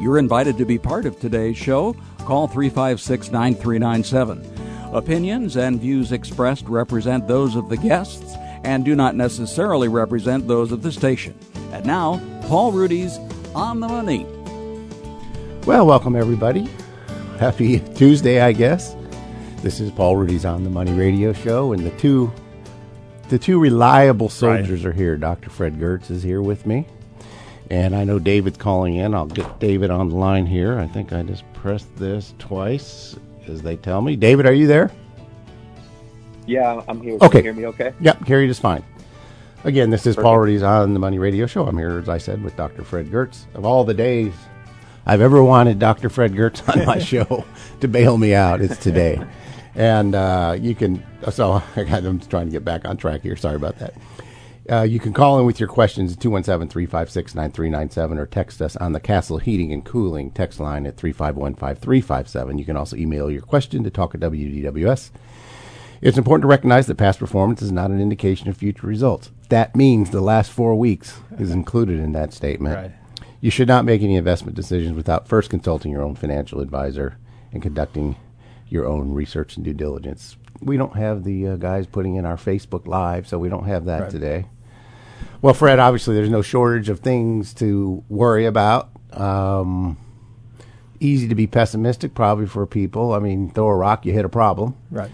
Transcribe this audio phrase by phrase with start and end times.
[0.00, 1.94] You're invited to be part of today's show.
[2.20, 4.94] Call 356 9397.
[4.94, 8.34] Opinions and views expressed represent those of the guests
[8.64, 11.38] and do not necessarily represent those of the station.
[11.72, 13.18] And now, Paul Ruedi's
[13.54, 14.24] On the Money.
[15.66, 16.70] Well, welcome everybody.
[17.38, 18.96] Happy Tuesday, I guess.
[19.62, 22.32] This is Paul Ruedi's On the Money radio show, and the two
[23.28, 24.90] the two reliable soldiers right.
[24.90, 25.18] are here.
[25.18, 25.50] Dr.
[25.50, 26.86] Fred Giertz is here with me.
[27.70, 29.14] And I know David's calling in.
[29.14, 30.78] I'll get David on the line here.
[30.78, 33.16] I think I just pressed this twice,
[33.46, 34.16] as they tell me.
[34.16, 34.90] David, are you there?
[36.46, 37.14] Yeah, I'm here.
[37.22, 37.28] Okay.
[37.28, 37.94] Can you hear me okay?
[38.00, 38.82] Yep, carry just fine.
[39.62, 40.24] Again, this is Perfect.
[40.24, 41.66] Paul Ruedi's on the Money Radio Show.
[41.66, 42.82] I'm here, as I said, with Dr.
[42.82, 43.44] Fred Giertz.
[43.54, 44.32] Of all the days
[45.06, 46.08] I've ever wanted Dr.
[46.08, 47.44] Fred Giertz on my show
[47.80, 49.22] to bail me out, it's today.
[49.76, 53.36] And uh, you can, so I'm trying to get back on track here.
[53.36, 53.94] Sorry about that.
[54.70, 58.76] Uh, you can call in with your questions at 217 356 9397 or text us
[58.76, 62.56] on the Castle Heating and Cooling text line at 351 5357.
[62.56, 65.10] You can also email your question to talk at WDWS.
[66.00, 69.32] It's important to recognize that past performance is not an indication of future results.
[69.48, 72.76] That means the last four weeks is included in that statement.
[72.76, 72.92] Right.
[73.40, 77.18] You should not make any investment decisions without first consulting your own financial advisor
[77.52, 78.14] and conducting
[78.68, 80.36] your own research and due diligence.
[80.62, 83.86] We don't have the uh, guys putting in our Facebook Live, so we don't have
[83.86, 84.10] that right.
[84.10, 84.46] today.
[85.42, 88.90] Well, Fred, obviously there's no shortage of things to worry about.
[89.12, 89.96] Um,
[91.00, 93.14] easy to be pessimistic, probably for people.
[93.14, 94.76] I mean, throw a rock, you hit a problem.
[94.90, 95.10] Right.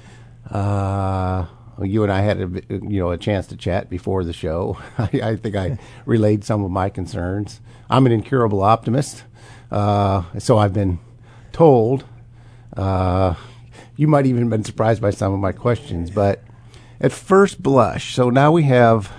[0.50, 1.46] Uh,
[1.82, 4.78] you and I had a you know a chance to chat before the show.
[4.98, 7.60] I, I think I relayed some of my concerns.
[7.88, 9.24] I'm an incurable optimist,
[9.70, 10.98] uh, so I've been
[11.52, 12.04] told.
[12.76, 13.34] Uh,
[13.96, 16.42] you might even been surprised by some of my questions, but
[17.00, 19.12] at first blush, so now we have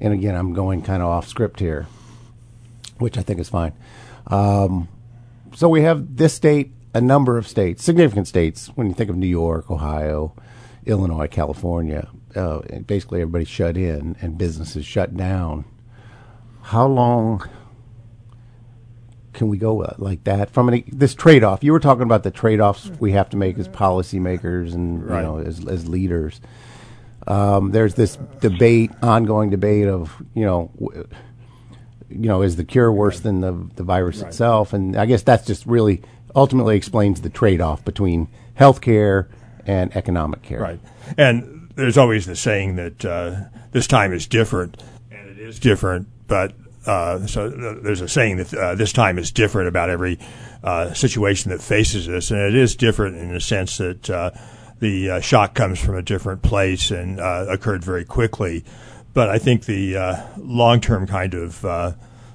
[0.00, 1.86] and again, I'm going kind of off script here,
[2.98, 3.72] which I think is fine.
[4.26, 4.88] Um,
[5.54, 8.68] so we have this state, a number of states, significant states.
[8.68, 10.34] When you think of New York, Ohio,
[10.86, 15.64] Illinois, California, uh, basically everybody's shut in and businesses shut down.
[16.62, 17.48] How long
[19.32, 21.62] can we go uh, like that from an, this trade off?
[21.62, 25.20] You were talking about the trade offs we have to make as policymakers and right.
[25.20, 26.40] you know as as leaders.
[27.26, 31.06] Um, there's this debate, ongoing debate of you know, w-
[32.08, 34.28] you know, is the cure worse than the the virus right.
[34.28, 34.72] itself?
[34.72, 36.02] And I guess that's just really
[36.34, 39.28] ultimately explains the trade off between healthcare
[39.66, 40.60] and economic care.
[40.60, 40.80] Right,
[41.16, 43.36] and there's always the saying that uh,
[43.72, 46.54] this time is different, and it is different, but.
[46.86, 50.18] Uh, so there's a saying that uh, this time is different about every
[50.64, 54.30] uh, situation that faces us, and it is different in the sense that uh,
[54.80, 58.64] the uh, shock comes from a different place and uh, occurred very quickly.
[59.12, 61.92] But I think the uh, long term kind of uh,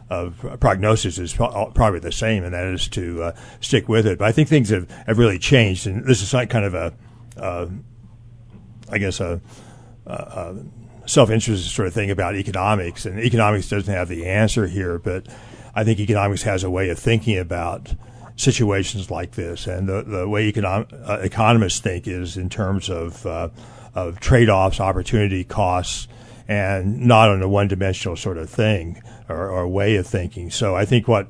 [0.10, 4.20] of prognosis is probably the same, and that is to uh, stick with it.
[4.20, 6.94] But I think things have, have really changed, and this is kind of a,
[8.92, 9.42] I guess, a,
[10.06, 10.56] a
[11.06, 13.06] self interest sort of thing about economics.
[13.06, 15.28] And economics doesn't have the answer here, but
[15.74, 17.94] I think economics has a way of thinking about
[18.36, 19.68] situations like this.
[19.68, 23.50] And the, the way econom- uh, economists think is in terms of, uh,
[23.94, 26.08] of trade offs, opportunity costs,
[26.48, 30.52] and not on a one dimensional sort of thing or, or, way of thinking.
[30.52, 31.28] So I think what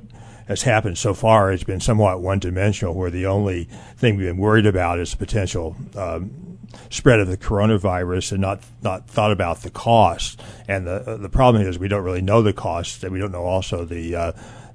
[0.48, 4.38] has happened so far has been somewhat one dimensional, where the only thing we've been
[4.38, 9.62] worried about is the potential um, spread of the coronavirus and not not thought about
[9.62, 10.42] the cost.
[10.68, 13.46] And the the problem is we don't really know the costs, and we don't know
[13.46, 14.16] also the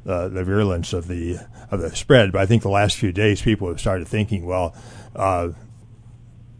[0.06, 1.38] uh, the virulence of the
[1.70, 2.32] of the spread.
[2.32, 4.74] But I think the last few days, people have started thinking, well,
[5.14, 5.50] uh,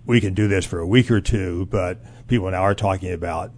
[0.07, 3.53] we can do this for a week or two, but people now are talking about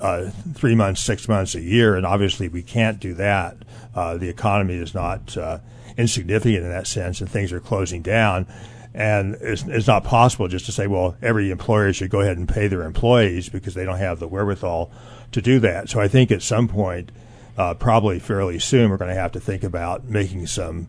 [0.00, 3.56] uh, three months, six months, a year, and obviously we can't do that.
[3.94, 5.58] Uh, the economy is not uh,
[5.96, 8.46] insignificant in that sense, and things are closing down.
[8.94, 12.48] And it's, it's not possible just to say, well, every employer should go ahead and
[12.48, 14.90] pay their employees because they don't have the wherewithal
[15.32, 15.90] to do that.
[15.90, 17.12] So I think at some point,
[17.56, 20.88] uh, probably fairly soon we're going to have to think about making some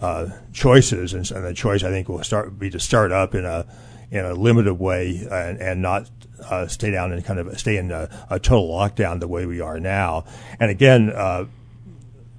[0.00, 3.44] uh, choices, and, and, the choice I think will start be to start up in
[3.44, 3.66] a
[4.10, 6.10] in a limited way and, and not
[6.50, 9.60] uh, stay down and kind of stay in a, a, total lockdown the way we
[9.60, 10.24] are now.
[10.60, 11.46] And again, uh,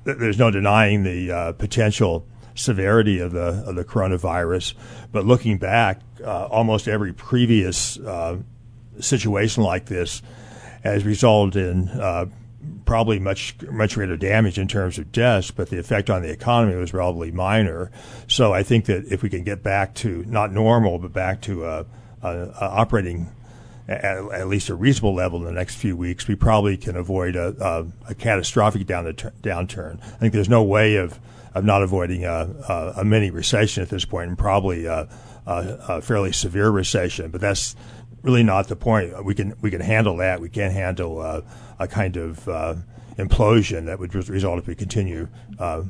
[0.05, 4.73] th- there's no denying the uh, potential severity of the of the coronavirus,
[5.11, 7.97] but looking back, uh, almost every previous
[8.99, 10.21] situation like this
[10.83, 11.87] has resulted in
[12.85, 16.75] probably much much greater damage in terms of deaths, but the effect on the economy
[16.75, 17.91] was relatively minor.
[18.27, 21.85] So I think that if we can get back to not normal, but back to
[22.23, 23.29] operating
[23.87, 27.35] at, at, least a reasonable level in the next few weeks, we probably can avoid
[27.35, 29.05] a, a, a catastrophic down
[29.41, 30.01] downturn.
[30.01, 31.19] I think there's no way of
[31.53, 35.07] of not avoiding a, a, a mini recession at this point, and probably a,
[35.45, 37.29] a, fairly severe recession.
[37.29, 37.75] But that's
[38.23, 39.23] really not the point.
[39.23, 40.41] We can we can handle that.
[40.41, 41.41] We can't handle uh,
[41.77, 42.75] a kind of uh,
[43.17, 45.27] implosion that would result if we continue.
[45.59, 45.83] Uh,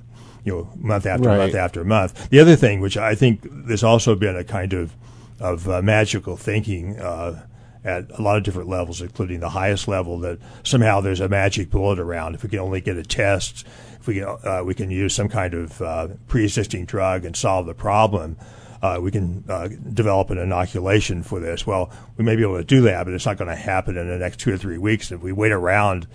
[0.45, 1.37] you know, month after Right.
[1.37, 2.29] month after month.
[2.29, 4.93] The other thing, which I think there's also been a kind of
[5.39, 7.45] of uh, magical thinking uh,
[7.85, 11.69] at a lot of different levels, including the highest level, that somehow there's a magic
[11.69, 12.35] bullet around.
[12.35, 13.65] If we can only get a test,
[13.99, 17.65] if we can, uh, we can use some kind of uh, pre-existing drug and solve
[17.65, 18.37] the problem.
[18.83, 21.65] Uh, we can uh, develop an inoculation for this.
[21.65, 24.09] Well, we may be able to do that, but it's not going to happen in
[24.09, 25.09] the next two or three weeks.
[25.09, 26.05] If we wait around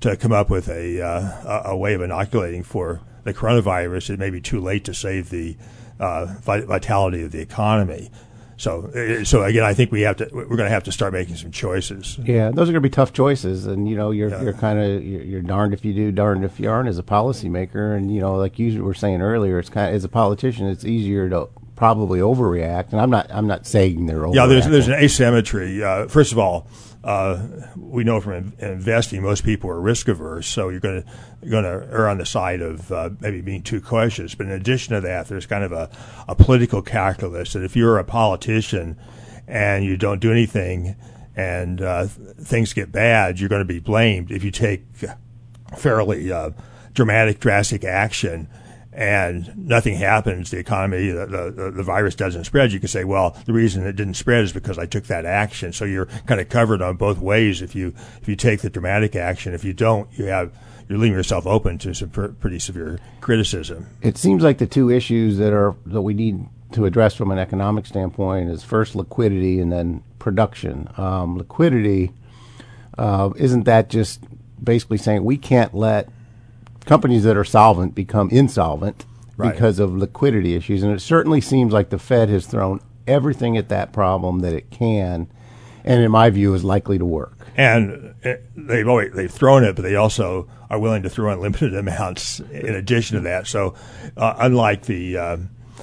[0.00, 4.30] to come up with a uh, a way of inoculating for the coronavirus, it may
[4.30, 5.56] be too late to save the
[5.98, 8.12] uh, vitality of the economy.
[8.56, 11.12] So, uh, so again, I think we have to we're going to have to start
[11.12, 12.16] making some choices.
[12.22, 14.42] Yeah, those are going to be tough choices, and you know, you're Yeah.
[14.42, 17.02] you're kind of you're, you're darned if you do, darned if you aren't as a
[17.02, 17.96] policymaker.
[17.96, 20.84] And you know, like you were saying earlier, it's kind of as a politician, it's
[20.84, 22.92] easier to probably overreact.
[22.92, 24.34] And I'm not I'm not saying they're overreacting.
[24.34, 25.82] Yeah, there's there's an asymmetry.
[25.82, 26.68] Uh, first of all,
[27.02, 31.08] uh, we know from in- investing most people are risk averse, so you're going to
[31.42, 34.34] you're going to err on the side of uh, maybe being too cautious.
[34.34, 35.90] But in addition to that, there's kind of a,
[36.28, 38.98] a political calculus that if you're a politician
[39.46, 40.96] and you don't do anything
[41.36, 44.84] and uh, things get bad, you're going to be blamed if you take
[45.76, 46.50] fairly uh,
[46.94, 48.48] dramatic, drastic action
[48.94, 53.36] and nothing happens, the economy, the, the, the virus doesn't spread, you can say, well,
[53.44, 55.72] the reason it didn't spread is because I took that action.
[55.72, 57.92] So you're kind of covered on both ways if you
[58.22, 59.52] if you take the dramatic action.
[59.52, 60.56] If you don't, you have
[60.88, 63.86] you're leaving yourself open to some pr- pretty severe criticism.
[64.02, 67.38] it seems like the two issues that are that we need to address from an
[67.38, 70.88] economic standpoint is first liquidity and then production.
[70.96, 72.12] Um, liquidity
[72.96, 74.22] uh, isn't that just
[74.62, 76.08] basically saying we can't let
[76.86, 79.04] companies that are solvent become insolvent
[79.36, 79.52] Right.
[79.52, 83.68] because of liquidity issues, and it certainly seems like the Fed has thrown everything at
[83.68, 85.26] that problem that it can,
[85.84, 87.48] and in my view, is likely to work.
[87.56, 91.74] And uh, they've always they've thrown it, but they also are willing to throw unlimited
[91.76, 93.48] amounts in addition to that.
[93.48, 93.74] So,
[94.16, 95.36] uh, unlike the uh,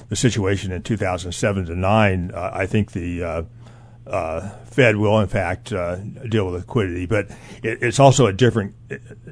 [0.08, 3.22] the situation in 2007 to nine, uh, I think the
[4.06, 5.96] uh, Fed will in fact uh,
[6.28, 7.30] deal with liquidity, but
[7.62, 8.74] it, it's also a different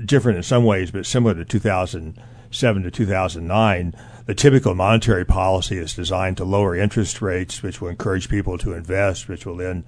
[0.07, 3.95] different in some ways, but similar to 2007 to 2009.
[4.27, 8.75] The typical monetary policy is designed to lower interest rates, which will encourage people to
[8.75, 9.85] invest, which will then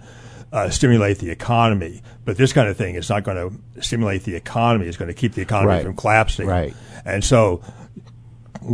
[0.52, 2.02] uh, stimulate the economy.
[2.24, 3.36] But this kind of thing is not going
[3.74, 4.86] to stimulate the economy.
[4.86, 5.84] It's going to keep the economy Right.
[5.84, 6.46] from collapsing.
[6.48, 6.74] Right.
[7.04, 7.62] And so,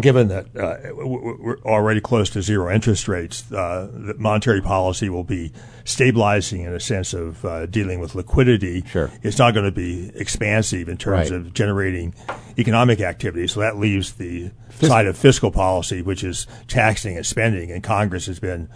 [0.01, 5.25] given that uh, we're already close to zero interest rates, uh, the monetary policy will
[5.25, 5.53] be
[5.85, 8.85] stabilizing in a sense of uh, dealing with liquidity.
[8.87, 9.11] Sure.
[9.23, 11.41] It's not going to be expansive in terms Right.
[11.41, 12.15] of generating
[12.59, 13.47] economic activity.
[13.47, 14.51] So that leaves the
[14.81, 17.71] side of fiscal policy, which is taxing and spending.
[17.71, 18.69] And Congress has been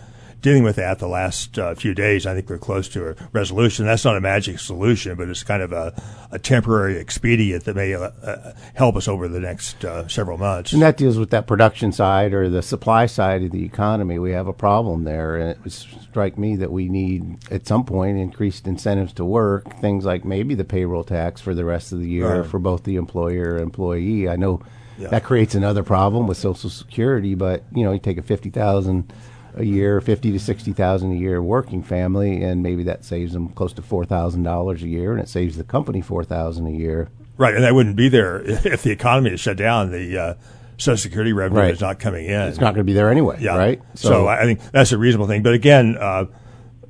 [0.42, 2.26] dealing with that the last uh, few days.
[2.26, 3.86] I think we're close to a resolution.
[3.86, 5.94] That's not a magic solution, but it's kind of a,
[6.30, 10.72] a temporary expedient that may uh, uh, help us over the next uh, several months.
[10.72, 14.18] And that deals with that production side or the supply side of the economy.
[14.18, 17.84] We have a problem there, and it would strike me that we need at some
[17.84, 19.78] point increased incentives to work.
[19.80, 22.50] Things like maybe the payroll tax for the rest of the year Right.
[22.50, 24.28] for both the employer and employee.
[24.28, 24.60] I know
[24.98, 25.08] Yeah.
[25.08, 29.12] that creates another problem with Social Security, but you know, you take a fifty thousand
[29.54, 33.48] a year, fifty to sixty thousand a year working family, and maybe that saves them
[33.50, 36.70] close to four thousand dollars a year, and it saves the company four thousand a
[36.70, 37.08] year.
[37.36, 39.90] right, and that wouldn't be there if the economy is shut down.
[39.90, 40.34] The uh,
[40.78, 41.70] Social Security revenue Right.
[41.74, 42.40] is not coming in.
[42.42, 43.56] It's not going to be there anyway, Yeah.
[43.56, 43.80] right?
[43.94, 45.42] So, I think that's a reasonable thing.
[45.42, 46.24] But again, uh,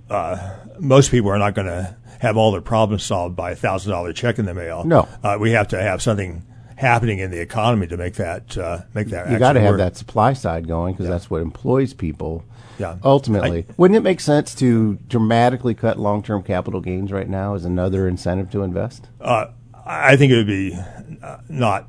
[0.08, 3.92] uh, most people are not going to have all their problems solved by a thousand
[3.92, 4.84] dollar check in the mail.
[4.84, 5.08] No.
[5.22, 6.44] uh, we have to have something
[6.76, 9.30] happening in the economy to make that uh, make that.
[9.30, 12.44] you got to have that supply side going because that's what employs people.
[12.82, 12.96] Yeah.
[13.04, 18.08] Ultimately, wouldn't it make sense to dramatically cut long-term capital gains right now as another
[18.08, 19.06] incentive to invest?
[19.20, 19.46] Uh,
[19.86, 20.76] I think it would be
[21.22, 21.88] uh, not.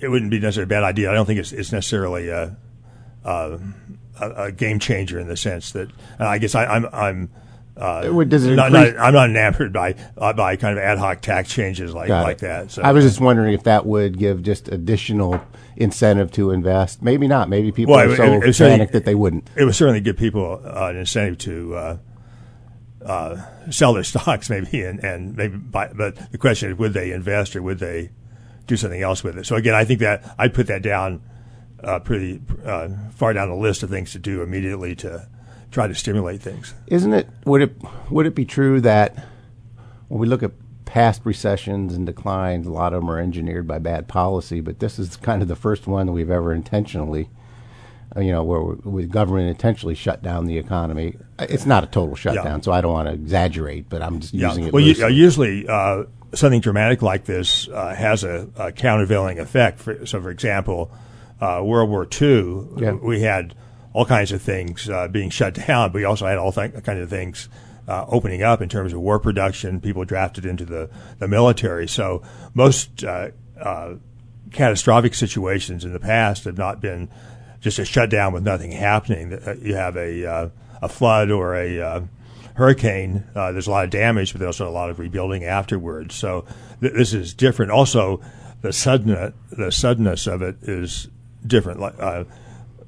[0.00, 1.12] It wouldn't be necessarily a bad idea.
[1.12, 2.56] I don't think it's, it's necessarily a,
[3.24, 3.60] a,
[4.20, 7.30] a game changer in the sense that and I guess I, I'm I'm.
[7.76, 10.98] Uh, would- does it not, not, I'm not enamored by uh, by kind of ad
[10.98, 12.40] hoc tax changes like Got like it.
[12.42, 12.70] that.
[12.70, 15.40] So I was just wondering if that would give just additional
[15.76, 17.02] incentive to invest.
[17.02, 17.48] Maybe not.
[17.48, 19.48] Maybe people Well, are so it- it panicked that they wouldn't.
[19.56, 21.96] it would certainly give people uh, an incentive to uh,
[23.04, 23.36] uh,
[23.70, 25.90] sell their stocks, maybe, and, and maybe buy.
[25.94, 28.10] But the question is, would they invest or would they
[28.66, 29.46] do something else with it?
[29.46, 31.22] So again, I think that I'd put that down
[31.82, 35.28] uh, pretty uh, far down the list of things to do immediately to
[35.74, 36.72] try to stimulate things.
[36.86, 37.28] Isn't it?
[37.44, 37.76] Would it?
[38.10, 39.26] Would it be true that
[40.08, 40.52] when we look at
[40.84, 44.98] past recessions and declines, a lot of them are engineered by bad policy, but this
[44.98, 47.28] is kind of the first one that we've ever intentionally,
[48.16, 51.16] uh, you know, where we, government intentionally shut down the economy.
[51.40, 52.60] It's not a total shutdown, yeah.
[52.60, 54.48] so I don't want to exaggerate, but I'm just yeah.
[54.48, 54.72] using it.
[54.72, 56.04] Well, you, uh, usually uh,
[56.34, 59.80] something dramatic like this uh, has a, a, countervailing effect.
[59.80, 60.92] For, so, for example,
[61.40, 62.92] uh, World War II, yeah.
[62.92, 63.56] we had
[63.94, 67.00] all kinds of things uh, being shut down, but we also had all th- kinds
[67.00, 67.48] of things
[67.86, 71.86] uh, opening up in terms of war production, people drafted into the, the military.
[71.86, 72.22] So
[72.54, 73.94] most uh, uh,
[74.50, 77.08] catastrophic situations in the past have not been
[77.60, 79.32] just a shutdown with nothing happening.
[79.32, 80.48] Uh, you have a, uh,
[80.82, 82.00] a flood or a uh,
[82.54, 86.16] hurricane, there's a lot of damage, but there's also a lot of rebuilding afterwards.
[86.16, 86.46] So
[86.80, 87.70] th- this is different.
[87.70, 88.20] Also,
[88.62, 91.08] the sudden the suddenness of it is
[91.46, 91.80] different.
[91.80, 92.26] Like,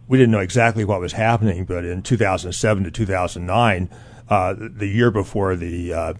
[0.09, 3.91] we didn't know exactly what was happening, but in 2007 to 2009,
[4.29, 6.15] uh, the year before the uh,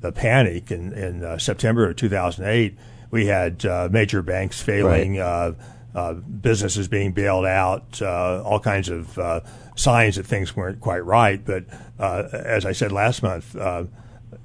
[0.00, 2.76] the panic in, in uh, September of 2008,
[3.10, 5.54] we had uh, major banks failing, right.
[5.94, 9.44] Uh, businesses being bailed out, all kinds of
[9.76, 11.44] signs that things weren't quite right.
[11.44, 11.66] But
[11.98, 13.56] as I said last month.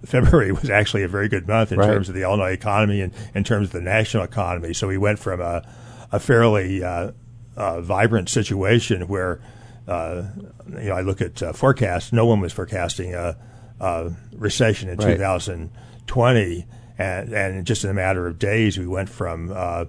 [0.06, 1.88] February was actually a very good month in right.
[1.88, 4.74] terms of the Illinois economy and in terms of the national economy.
[4.74, 5.68] So we went from a,
[6.12, 6.84] a fairly
[7.82, 9.42] vibrant situation where
[9.88, 10.24] uh,
[10.68, 12.12] you know, I look at uh, forecasts.
[12.12, 13.38] No one was forecasting a,
[13.80, 15.16] a recession in right.
[15.16, 16.66] 2020,
[16.98, 19.86] and, and just in a matter of days, we went from uh,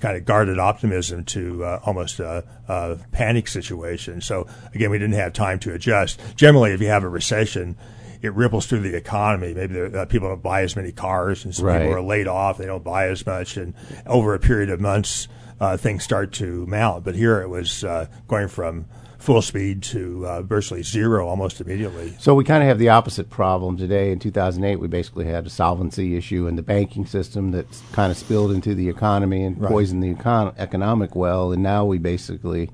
[0.00, 4.20] kind of guarded optimism to uh, almost a, a, panic situation.
[4.20, 6.20] So again, we didn't have time to adjust.
[6.36, 7.76] Generally, if you have a recession,
[8.20, 9.54] it ripples through the economy.
[9.54, 11.80] Maybe uh, people don't buy as many cars, and some right.
[11.80, 12.58] people are laid off.
[12.58, 13.74] They don't buy as much, and
[14.06, 15.26] over a period of months,
[15.62, 17.04] uh, things start to mount.
[17.04, 18.86] But here it was uh, going from
[19.18, 22.16] full speed to uh, virtually zero almost immediately.
[22.18, 24.10] So we kind of have the opposite problem today.
[24.10, 28.18] In 2008, we basically had a solvency issue in the banking system that kind of
[28.18, 29.70] spilled into the economy and right.
[29.70, 31.52] poisoned the econ- economic well.
[31.52, 32.68] And now we basically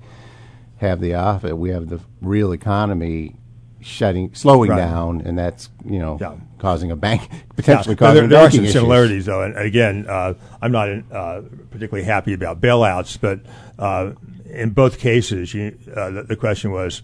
[0.78, 1.56] have the opposite.
[1.56, 3.36] We have the real economy
[3.82, 4.78] shutting, slowing right.
[4.78, 6.36] down, and that's you know yeah.
[6.58, 7.98] Causing a bank potentially yeah.
[7.98, 8.28] causing.
[8.28, 8.74] There, there are some issues.
[8.74, 13.40] similarities though, and again, uh, I'm not uh, particularly happy about bailouts, but
[13.78, 14.12] uh,
[14.50, 17.02] in both cases, you, uh, the, the, question was,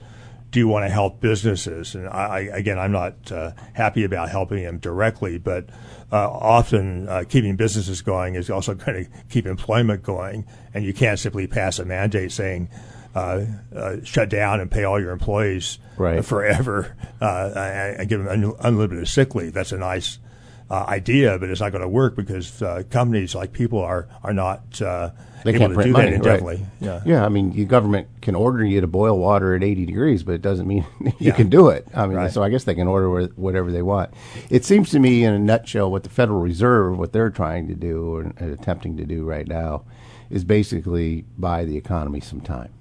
[0.50, 1.94] do you want to help businesses?
[1.94, 5.68] And I, I again, I'm not uh, happy about helping them directly, but
[6.12, 10.94] uh, often uh, keeping businesses going is also going to keep employment going, and you
[10.94, 12.68] can't simply pass a mandate saying.
[13.14, 13.44] Uh,
[13.74, 16.24] uh, shut down and pay all your employees right.
[16.24, 17.52] forever uh,
[17.98, 19.52] and give them un- unlimited sick leave.
[19.52, 20.18] That's a nice
[20.68, 24.32] uh, idea, but it's not going to work because uh, companies, like people, are are
[24.32, 24.80] not
[25.44, 26.56] they can't print money, indefinitely.
[26.56, 26.66] Right.
[26.80, 27.02] Yeah.
[27.04, 30.34] yeah, I mean, your government can order you to boil water at 80 degrees, but
[30.34, 31.32] it doesn't mean you yeah.
[31.32, 31.86] can do it.
[31.94, 32.32] I mean, right.
[32.32, 34.10] so I guess they can order whatever they want.
[34.48, 37.74] It seems to me, in a nutshell, what the Federal Reserve, what they're trying to
[37.74, 39.84] do or attempting to do right now,
[40.30, 42.72] is basically buy the economy some time.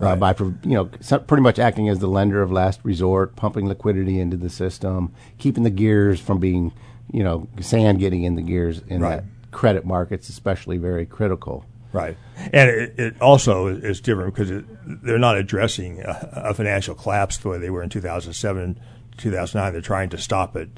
[0.00, 0.12] Uh, right.
[0.12, 0.84] Uh, by you know
[1.20, 5.62] pretty much acting as the lender of last resort, pumping liquidity into the system, keeping
[5.62, 6.72] the gears from being
[7.12, 9.16] you know sand getting in the gears in right.
[9.16, 11.64] that credit markets, especially very critical.
[11.92, 12.18] Right,
[12.52, 17.38] and it, it also is different because it, they're not addressing a, a, financial collapse
[17.38, 18.78] the way they were in 2007,
[19.16, 19.72] 2009.
[19.72, 20.68] They're trying to stop it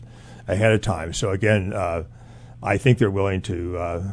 [0.47, 1.13] ahead of time.
[1.13, 2.05] So again, uh,
[2.63, 4.13] I think they're willing to uh,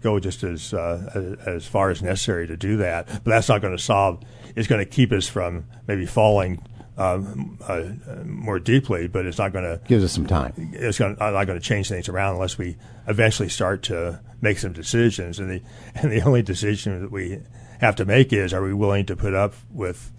[0.00, 3.06] go just as, uh, as far as necessary to do that.
[3.06, 4.22] But that's not going to solve.
[4.56, 6.62] It's going to keep us from maybe falling
[6.98, 7.84] um, uh,
[8.24, 10.52] more deeply, but it's not going to gives us some time.
[10.72, 12.76] It's gonna, not going to change things around unless we
[13.06, 15.38] eventually start to make some decisions.
[15.38, 15.62] And the
[15.94, 17.40] and the only decision that we
[17.80, 20.10] have to make is: Are we willing to put up with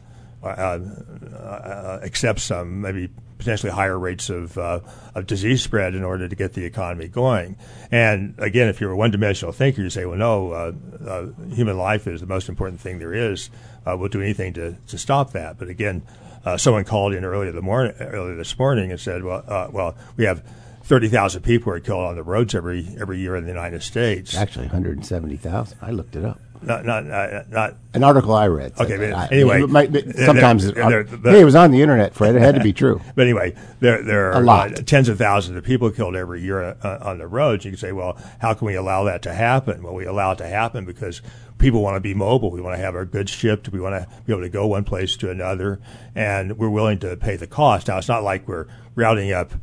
[0.41, 3.09] uh, uh, accept some maybe
[3.39, 4.81] potentially higher rates of uh,
[5.15, 7.57] of disease spread in order to get the economy going.
[7.89, 10.73] And again, if you're a one-dimensional thinker, you say, well, no, uh,
[11.07, 13.49] uh, human life is the most important thing there is.
[13.87, 15.57] Uh, we'll do anything to to stop that.
[15.57, 16.03] But again,
[16.45, 19.95] uh, someone called in earlier the morning, earlier this morning, and said, "Well, uh, well,
[20.15, 20.43] we have."
[20.81, 24.35] 30,000 people are killed on the roads every every year in the United States.
[24.35, 25.77] Actually, 170,000.
[25.83, 26.41] I looked it up.
[26.61, 28.73] Not, not, uh, not an article I read.
[28.77, 32.13] Okay, but I, anyway, might, sometimes they're, they're, they're, hey, it was on the internet,
[32.13, 32.35] Fred.
[32.35, 32.99] It had to be true.
[33.15, 36.99] but anyway, there there are uh, tens of thousands of people killed every year uh,
[37.01, 37.63] on the roads.
[37.63, 39.83] You can say, well, how can we allow that to happen?
[39.83, 41.21] Well, we allow it to happen because
[41.59, 42.51] people want to be mobile.
[42.51, 43.69] We want to have our goods shipped.
[43.69, 45.79] We want to be able to go one place to another,
[46.13, 47.87] and we're willing to pay the cost.
[47.87, 49.53] Now, it's not like we're routing up,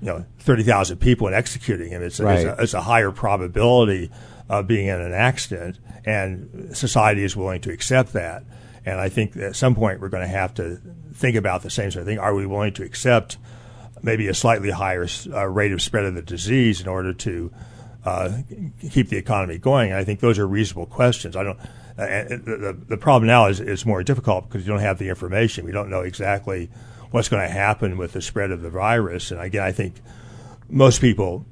[0.00, 2.02] you know, thirty thousand people and executing them.
[2.02, 2.40] It's, right.
[2.40, 4.10] it's, a, it's a higher probability
[4.50, 8.42] of being in an accident, and society is willing to accept that.
[8.84, 10.80] And I think at some point we're going to have to
[11.14, 12.18] think about the same sort of thing.
[12.18, 13.38] Are we willing to accept
[14.02, 17.52] maybe a slightly higher uh, rate of spread of the disease in order to
[18.04, 18.38] uh,
[18.90, 19.92] keep the economy going?
[19.92, 21.36] And I think those are reasonable questions.
[21.36, 21.58] I don't.
[21.96, 25.64] Uh, the, the problem now is is more difficult because you don't have the information.
[25.64, 26.70] We don't know exactly
[27.12, 29.30] what's going to happen with the spread of the virus.
[29.30, 29.94] And again, I think
[30.68, 31.46] most people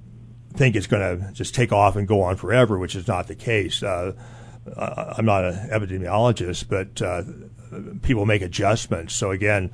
[0.59, 3.35] think it's going to just take off and go on forever, which is not the
[3.35, 3.83] case.
[3.83, 4.12] Uh,
[4.77, 7.23] I'm not an epidemiologist, but uh,
[8.03, 9.15] people make adjustments.
[9.15, 9.71] So again,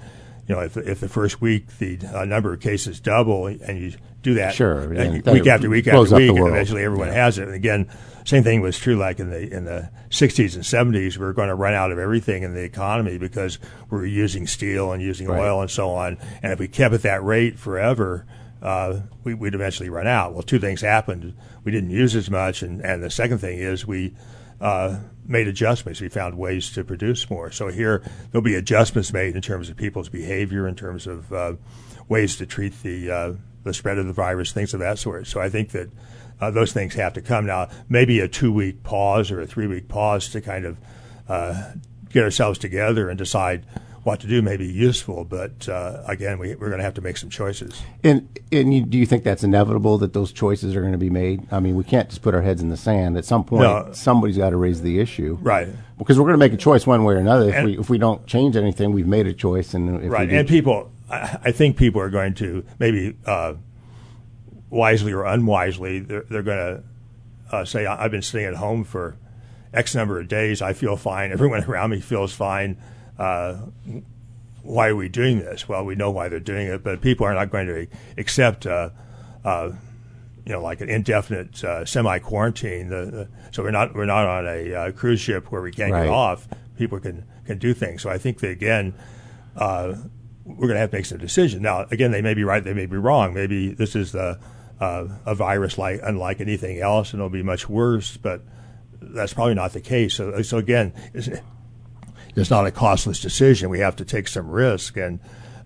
[0.47, 3.93] you know, if, if the first week the uh, number of cases double and you
[4.23, 7.15] do that sure, yeah, week after week after week, and eventually everyone yeah.
[7.15, 7.47] has it.
[7.47, 7.91] And again,
[8.25, 11.17] same thing was true like in the in the 60s and 70s.
[11.17, 13.59] We are going to run out of everything in the economy because
[13.91, 15.41] we are using steel and using right.
[15.41, 16.19] oil and so on.
[16.43, 18.27] And if we kept at that rate forever,
[18.65, 20.33] uh, we, would eventually run out.
[20.33, 21.37] Well, two things happened.
[21.65, 24.15] We didn't use as much, and, and the second thing is we
[24.61, 26.01] uh, made adjustments.
[26.01, 27.53] We found ways to produce more.
[27.53, 31.55] So here there'll be adjustments made in terms of people's behavior, in terms of uh,
[32.09, 33.33] ways to treat the uh,
[33.65, 35.27] the spread of the virus, things of that sort.
[35.27, 35.91] So I think that
[36.41, 37.69] uh, those things have to come now.
[37.89, 40.79] Maybe a two week pause or a three week pause to kind of
[41.29, 41.73] uh,
[42.11, 43.67] get ourselves together and decide
[44.05, 47.01] what to do may be useful, but uh, again, we, are going to have to
[47.01, 47.83] make some choices.
[48.03, 51.09] And and you, do you think that's inevitable that those choices are going to be
[51.09, 51.47] made?
[51.51, 53.17] I mean, we can't just put our heads in the sand.
[53.17, 53.89] At some point, no.
[53.93, 55.69] somebody's got to raise the issue, right?
[55.97, 57.49] Because we're going to make a choice one way or another.
[57.49, 60.29] If and, we if we don't change anything, we've made a choice, and right.
[60.29, 63.55] and people, I, I, think people are going to maybe uh,
[64.69, 69.17] wisely or unwisely, they're, they're going to uh, say, "I've been sitting at home for."
[69.73, 71.33] X number of days, I feel fine.
[71.33, 72.77] Everyone around me feels fine
[73.19, 73.57] uh,
[74.63, 75.69] why are we doing this?
[75.69, 78.91] Well, we know why they're doing it, but people are not going to accept, uh,
[79.45, 79.73] uh,
[80.45, 83.29] you know, like an indefinite uh, semi-quarantine.
[83.53, 86.05] so we're not we're not on a uh, cruise ship where we can't right.
[86.05, 86.49] get off.
[86.77, 88.03] People can can do things.
[88.03, 88.95] So I think that again,
[89.57, 89.95] uh,
[90.45, 91.63] we're going to have to make some decisions.
[91.63, 93.35] Now, again, they may be right, they may be wrong.
[93.35, 94.39] Maybe this is the,
[94.81, 98.19] a virus like unlike anything else, and it'll be much worse.
[98.19, 98.43] But
[99.01, 100.15] that's probably not the case.
[100.15, 100.93] So, so again,
[102.37, 103.71] it's not a costless decision.
[103.71, 104.97] We have to take some risk.
[104.97, 105.21] And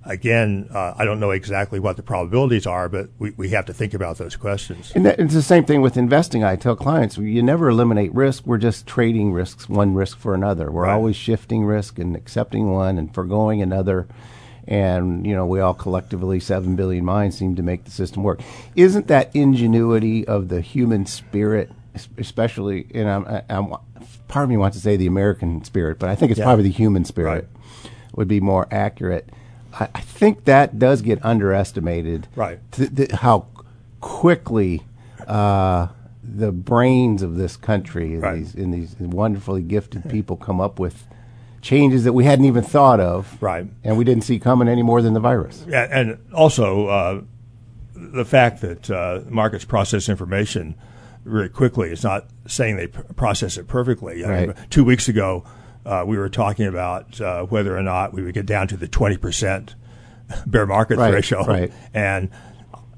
[0.04, 3.72] again, uh, I don't know exactly what the probabilities are, but we, we have to
[3.72, 4.92] think about those questions.
[4.94, 6.44] And that, it's the same thing with investing.
[6.44, 8.46] I tell clients, you never eliminate risk.
[8.46, 10.70] We're just trading risks, one risk for another.
[10.70, 10.94] We're right.
[10.94, 14.08] always shifting risk and accepting one and foregoing another.
[14.66, 18.40] And, you know, we all collectively, seven billion minds seem to make the system work.
[18.76, 21.70] Isn't that ingenuity of the human spirit,
[22.16, 23.74] especially, and I'm, I'm
[24.28, 26.44] part of me wants to say the American spirit, but I think it's yeah.
[26.44, 27.92] probably the human spirit right.
[28.14, 29.28] would be more accurate.
[29.72, 32.28] I, I, think that does get underestimated.
[32.36, 32.60] Right.
[32.72, 33.46] Th- th- how
[34.00, 34.82] quickly
[35.26, 35.88] uh,
[36.22, 38.36] the brains of this country and, right.
[38.36, 41.06] these, and these wonderfully gifted people come up with
[41.60, 43.40] changes that we hadn't even thought of.
[43.42, 43.66] Right.
[43.82, 45.64] And we didn't see coming any more than the virus.
[45.66, 47.22] Yeah, and also uh,
[47.94, 50.74] the fact that uh, markets process information
[51.24, 51.90] very quickly.
[51.90, 54.22] It's not saying they pr- process it perfectly.
[54.22, 54.30] Right.
[54.30, 55.44] I mean, two weeks ago,
[55.84, 58.88] uh, we were talking about uh, whether or not we would get down to the
[58.88, 59.74] 20%
[60.46, 61.48] bear market right, threshold.
[61.48, 61.72] Right.
[61.94, 62.30] And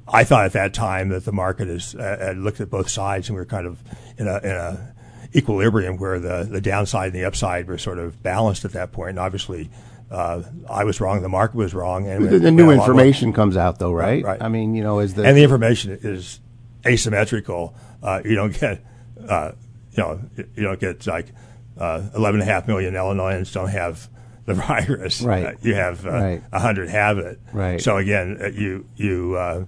[0.09, 3.29] I thought at that time that the market is, uh, had looked at both sides
[3.29, 3.83] and we were kind of
[4.19, 4.95] in a, in a
[5.35, 9.11] equilibrium where the, the downside and the upside were sort of balanced at that point.
[9.11, 9.71] And obviously,
[10.11, 12.09] uh, I was wrong, the market was wrong.
[12.09, 14.25] And the, the new information comes out, though, right?
[14.25, 14.43] right?
[14.43, 16.41] I mean, you know, is the and the information is
[16.87, 18.83] asymmetrical uh, you don't get,
[19.29, 19.53] uh,
[19.93, 21.27] you know, you don't get like
[21.79, 24.09] uh, 11 and a half million Illinoisans don't have
[24.47, 25.23] the virus.
[25.23, 25.47] Right.
[25.47, 26.43] Uh, you have uh, right.
[26.51, 27.41] 100 have it.
[27.53, 27.81] Right.
[27.81, 29.37] So again, uh, you you.
[29.37, 29.65] Uh,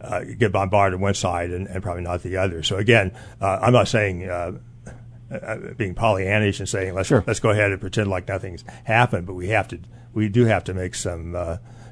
[0.00, 2.62] uh, get bombarded on one side and, and, probably not the other.
[2.62, 4.52] So again, uh, I'm not saying uh,
[5.30, 7.24] uh being Pollyannish and saying let's sure.
[7.26, 9.80] let's go ahead and pretend like nothing's happened, but we have to
[10.12, 11.34] we do have to make some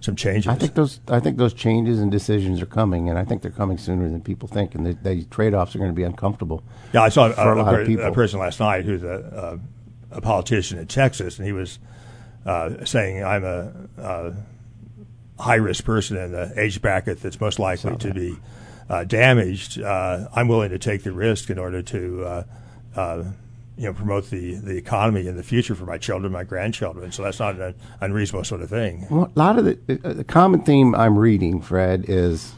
[0.02, 0.48] some changes.
[0.48, 3.50] I think those I think those changes and decisions are coming, and I think they're
[3.50, 6.62] coming sooner than people think, and the, the trade offs are going to be uncomfortable.
[6.92, 9.60] Yeah, I saw a, a, a, person last night who's a,
[10.10, 11.78] a, politician in Texas, and he was
[12.44, 14.34] uh, saying, "I'm a,
[15.38, 18.36] high risk person in the age bracket that's most likely to be
[18.88, 19.80] uh, damaged.
[19.80, 22.44] Uh, I'm willing to take the risk in order to." Uh,
[22.94, 23.24] uh,
[23.76, 27.10] you know, promote the, the economy in the future for my children, my grandchildren.
[27.10, 29.06] So that's not an unreasonable sort of thing.
[29.10, 32.52] Well, a lot of the, uh, the common theme I'm reading, Fred, is,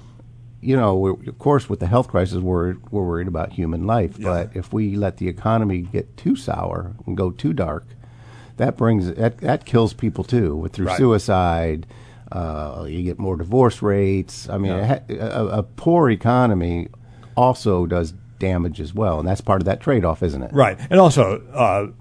[0.60, 4.18] you know, of course, with the health crisis, we're, we're worried about human life.
[4.18, 4.24] Yeah.
[4.24, 7.86] But if we let the economy get too sour and go too dark,
[8.56, 10.98] that brings that, that kills people too, with through right.
[10.98, 11.86] suicide.
[12.32, 14.48] Uh, you get more divorce rates.
[14.48, 15.00] I mean, yeah.
[15.08, 16.88] a, a, a poor economy
[17.36, 20.52] also does damage as well, and that's part of that trade-off, isn't it?
[20.52, 21.92] Right, and also uh,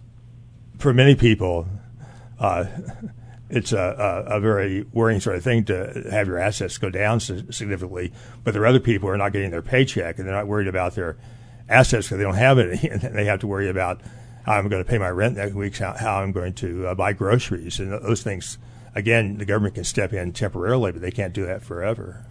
[0.77, 1.67] for many people,
[2.39, 2.65] uh,
[3.49, 7.19] it's a, a, a, very worrying sort of thing to have your assets go down
[7.19, 8.11] significantly,
[8.43, 10.67] but there are other people who are not getting their paycheck and they're not worried
[10.67, 11.15] about their
[11.69, 14.01] assets because they don't have any, and they have to worry about
[14.45, 16.95] how I'm going to pay my rent next week, how, how I'm going to uh,
[16.95, 18.57] buy groceries, and those things.
[18.95, 22.27] Again, the government can step in temporarily, but they can't do that forever.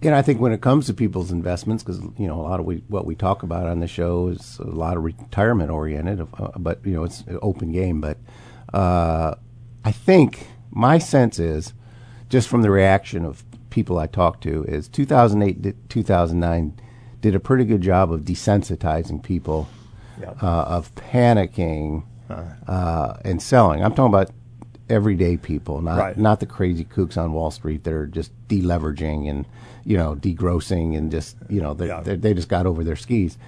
[0.00, 2.66] And I think when it comes to people's investments, because you know a lot of
[2.66, 6.50] we, what we talk about on the show is a lot of retirement oriented, uh,
[6.56, 8.00] but you know it's an open game.
[8.00, 8.18] But
[8.72, 9.34] uh,
[9.84, 11.72] I think my sense is,
[12.28, 16.80] just from the reaction of people I talked to, is 2008 2009
[17.20, 19.68] did a pretty good job of desensitizing people
[20.20, 20.40] yep.
[20.40, 22.72] uh, of panicking uh-huh.
[22.72, 23.82] uh, and selling.
[23.82, 24.30] I'm talking about
[24.88, 26.16] everyday people, not right.
[26.16, 29.46] not the crazy kooks on Wall Street that are just deleveraging and
[29.84, 32.00] you know degrossing and just you know yeah.
[32.02, 33.38] they just got over their skis.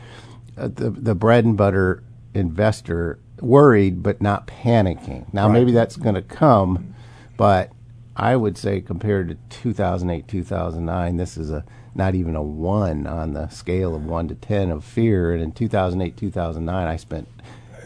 [0.57, 2.03] Uh, the the bread and butter
[2.35, 5.33] investor worried but not panicking.
[5.33, 5.55] Now right.
[5.55, 6.95] maybe that's going to come,
[7.37, 7.73] but
[8.16, 11.64] I would say compared to 2008 2009, this is a
[11.95, 15.33] not even a one on the scale of one to ten of fear.
[15.33, 17.29] And in 2008 2009, I spent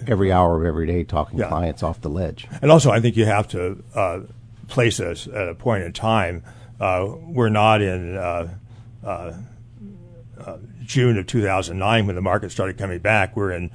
[0.06, 1.48] every hour of every day talking yeah.
[1.48, 2.46] clients off the ledge.
[2.60, 4.20] And also, I think you have to uh,
[4.68, 6.42] place us at a point in time.
[6.80, 8.54] Uh, we're not in uh,
[9.04, 9.32] uh,
[10.38, 13.36] uh June of 2009 when the market started coming back.
[13.36, 13.70] We're in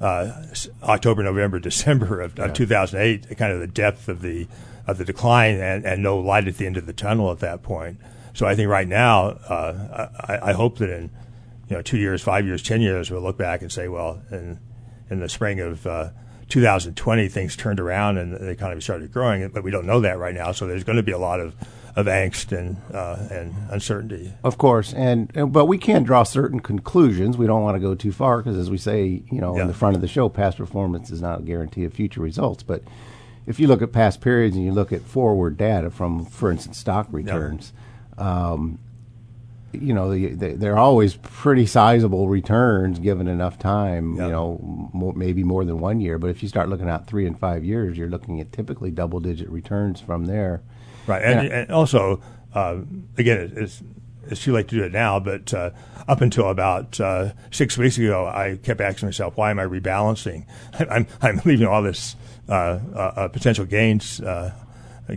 [0.00, 0.44] uh,
[0.82, 2.48] October, November, December of, yeah.
[2.48, 3.36] 2008.
[3.36, 4.46] Kind of the depth of the
[4.86, 7.62] of the decline, and, and no light at the end of the tunnel at that
[7.62, 7.98] point.
[8.32, 11.10] So I think right now, I, I hope that in
[11.68, 14.58] you know two years, five years, ten years, we'll look back and say, well, in
[15.10, 16.10] in the spring of uh,
[16.48, 19.46] 2020, things turned around and the economy started growing.
[19.48, 21.54] But we don't know that right now, so there's going to be a lot of
[21.96, 24.32] of angst and uh, and uncertainty.
[24.44, 27.36] Of course, and, and, but we can't draw certain conclusions.
[27.36, 29.62] We don't want to go too far because, as we say, you know, yeah.
[29.62, 32.62] in the front of the show, past performance is not a guarantee of future results.
[32.62, 32.82] But
[33.46, 36.78] if you look at past periods and you look at forward data from, for instance,
[36.78, 37.72] stock returns.
[38.18, 38.52] Yeah.
[38.52, 38.78] Um,
[39.72, 44.16] you know, they, they're always pretty sizable returns given enough time.
[44.16, 46.18] You know, more, maybe more than one year.
[46.18, 49.48] But if you start looking out three and five years, you're looking at typically double-digit
[49.48, 50.62] returns from there.
[51.10, 52.22] Right, and, and, and also,
[52.54, 52.78] uh,
[53.18, 53.82] again, it's
[54.28, 55.18] it's too late to do it now.
[55.18, 55.70] But uh,
[56.06, 60.46] up until about uh, six weeks ago, I kept asking myself, "Why am I rebalancing?
[60.90, 62.16] I'm I'm leaving all this
[62.48, 62.52] uh,
[62.94, 64.20] uh, uh, potential gains,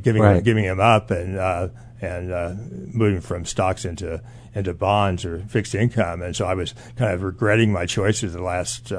[0.01, 0.43] giving right.
[0.43, 4.21] giving them up, and and moving from stocks into
[4.55, 6.21] into bonds or fixed income.
[6.21, 8.91] And so I was kind of regretting my choices the last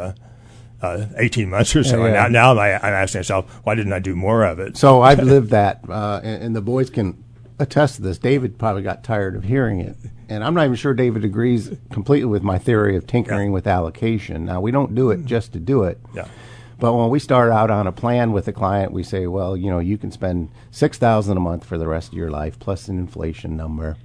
[0.85, 1.99] uh, uh, 18 months or so.
[2.05, 2.25] Yeah.
[2.25, 4.77] And now, now I, am asking myself, why didn't I do more of it?
[4.77, 7.23] So I've lived that, uh, and, and, the boys can
[7.59, 8.19] attest to this.
[8.19, 9.97] David probably got tired of hearing it.
[10.29, 13.55] And I'm not even sure David agrees completely with my theory of tinkering yeah.
[13.55, 14.45] with allocation.
[14.45, 15.99] Now, we don't do it just to do it.
[16.15, 16.29] Yeah.
[16.79, 19.71] But when we start out on a plan with a client, we say, well, you
[19.71, 22.89] know, you can spend six thousand a month for the rest of your life plus
[22.89, 23.97] an inflation number,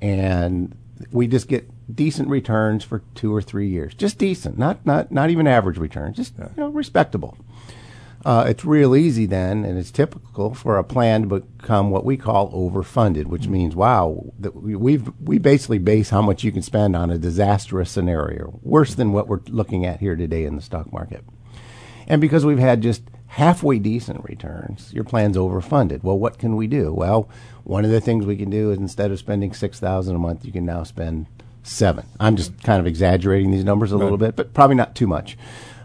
[0.00, 0.76] and
[1.10, 3.94] we just get decent returns for two or three years.
[3.94, 7.36] Just decent, not not not even average returns, just you know respectable.
[8.24, 12.16] Uh, it's real easy then, and it's typical for a plan to become what we
[12.16, 16.62] call overfunded, which means wow, that we, we've we basically base how much you can
[16.62, 20.62] spend on a disastrous scenario, worse than what we're looking at here today in the
[20.62, 21.24] stock market.
[22.06, 26.04] And because we've had just halfway decent returns, your plan's overfunded.
[26.04, 26.92] Well, what can we do?
[26.92, 27.28] Well,
[27.64, 30.44] one of the things we can do is instead of spending six thousand a month,
[30.44, 31.26] you can now spend
[31.62, 32.06] seven.
[32.18, 35.36] I'm just kind of exaggerating these numbers a little bit, but probably not too much.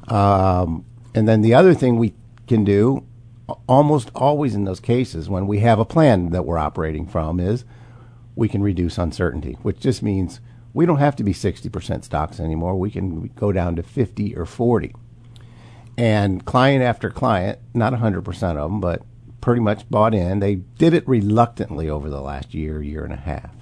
[0.08, 2.14] Um, and then the other thing we
[2.48, 3.06] can do,
[3.68, 7.66] almost always in those cases when we have a plan that we're operating from, is
[8.36, 10.40] we can reduce uncertainty, which just means
[10.74, 12.78] we don't have to be 60% stocks anymore.
[12.78, 14.94] We can go down to 50 or 40.
[15.98, 19.02] And client after client, not 100% of them, but
[19.42, 20.40] pretty much bought in.
[20.40, 23.57] They did it reluctantly over the last year, year and a half.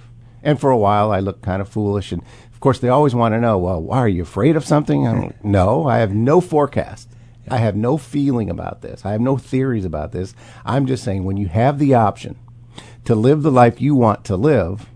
[0.45, 2.11] And for a while, I looked kind of foolish.
[2.11, 2.21] And
[2.53, 5.07] of course, they always want to know, well, why are you afraid of something?
[5.07, 7.09] I no, I have no forecast.
[7.49, 9.05] I have no feeling about this.
[9.05, 10.33] I have no theories about this.
[10.63, 12.37] I'm just saying when you have the option
[13.05, 14.87] to live the life you want to live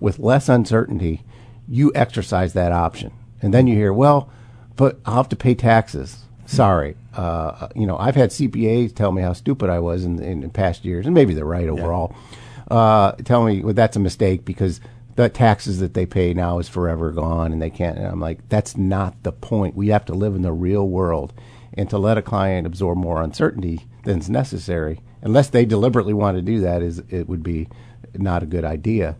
[0.00, 1.22] with less uncertainty,
[1.68, 3.12] you exercise that option.
[3.40, 4.30] And then you hear, well,
[4.76, 6.24] but I'll have to pay taxes.
[6.46, 6.96] Sorry.
[7.14, 10.50] Uh, you know, I've had CPAs tell me how stupid I was in, in, in
[10.50, 12.14] past years, and maybe they're right overall.
[12.14, 12.76] Yeah.
[12.76, 14.80] Uh, tell me well, that's a mistake because
[15.16, 17.98] the taxes that they pay now is forever gone, and they can't.
[17.98, 19.76] And I'm like, that's not the point.
[19.76, 21.32] We have to live in the real world,
[21.72, 26.36] and to let a client absorb more uncertainty than is necessary, unless they deliberately want
[26.36, 27.68] to do that, is it would be
[28.14, 29.16] not a good idea.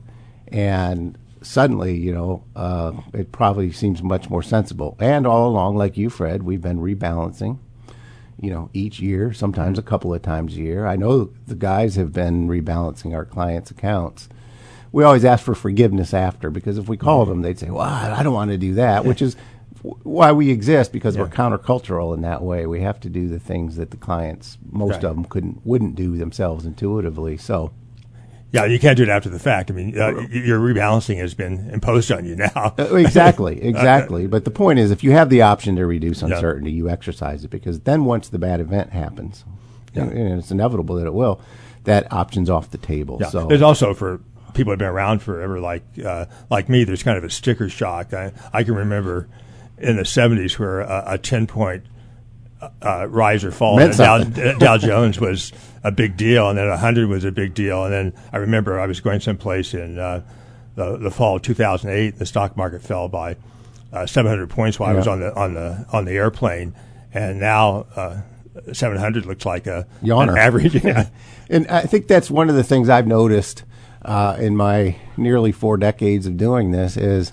[0.48, 4.96] And suddenly, you know, uh, it probably seems much more sensible.
[5.00, 7.58] And all along, like you, Fred, we've been rebalancing
[8.40, 10.86] you know, each year, sometimes a couple of times a year.
[10.86, 14.28] I know the guys have been rebalancing our clients' accounts.
[14.94, 18.22] We always ask for forgiveness after because if we called them, they'd say, "Well, I
[18.22, 19.36] don't want to do that," which is
[19.82, 22.64] why we exist because we're countercultural in that way.
[22.66, 25.04] We have to do the things that the clients, most Right.
[25.04, 27.36] of them, couldn't wouldn't do themselves intuitively.
[27.36, 27.72] So,
[28.52, 29.68] Yeah, you can't do it after the fact.
[29.68, 32.74] I mean, uh, your rebalancing has been imposed on you now.
[32.78, 34.28] Uh, exactly, exactly.
[34.28, 36.28] But the point is, if you have the option to reduce Yeah.
[36.28, 39.44] uncertainty, you exercise it because then once the bad event happens,
[39.92, 41.40] and, and it's inevitable that it will,
[41.82, 43.18] that option's off the table.
[43.20, 43.30] Yeah.
[43.30, 44.20] So There's also for
[44.54, 46.84] people who've been around forever, like uh, like me.
[46.84, 48.14] There's kind of a sticker shock.
[48.14, 49.28] I, I can remember
[49.78, 51.84] in the '70s where a, a 10 point
[52.82, 54.24] uh, rise or fall Dow.
[54.24, 57.84] Dow Jones was a big deal, and then 100 was a big deal.
[57.84, 60.22] And then I remember I was going someplace in uh,
[60.74, 62.18] the, the fall of 2008.
[62.18, 63.36] The stock market fell by
[63.92, 66.74] uh, 700 points while I was on the on the on the airplane,
[67.12, 67.86] and now.
[67.94, 68.22] Uh,
[68.72, 70.30] 700 looks like a Yawner.
[70.30, 70.74] an average.
[70.84, 71.08] Yeah.
[71.50, 73.64] And I think that's one of the things I've noticed
[74.04, 77.32] uh, in my nearly four decades of doing this is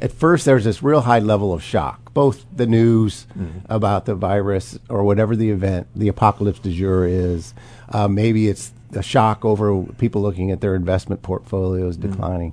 [0.00, 3.26] at first there's this real high level of shock, both the news
[3.66, 7.54] about the virus or whatever the event, the apocalypse du jour is.
[7.88, 12.52] Uh, maybe it's a shock over people looking at their investment portfolios declining.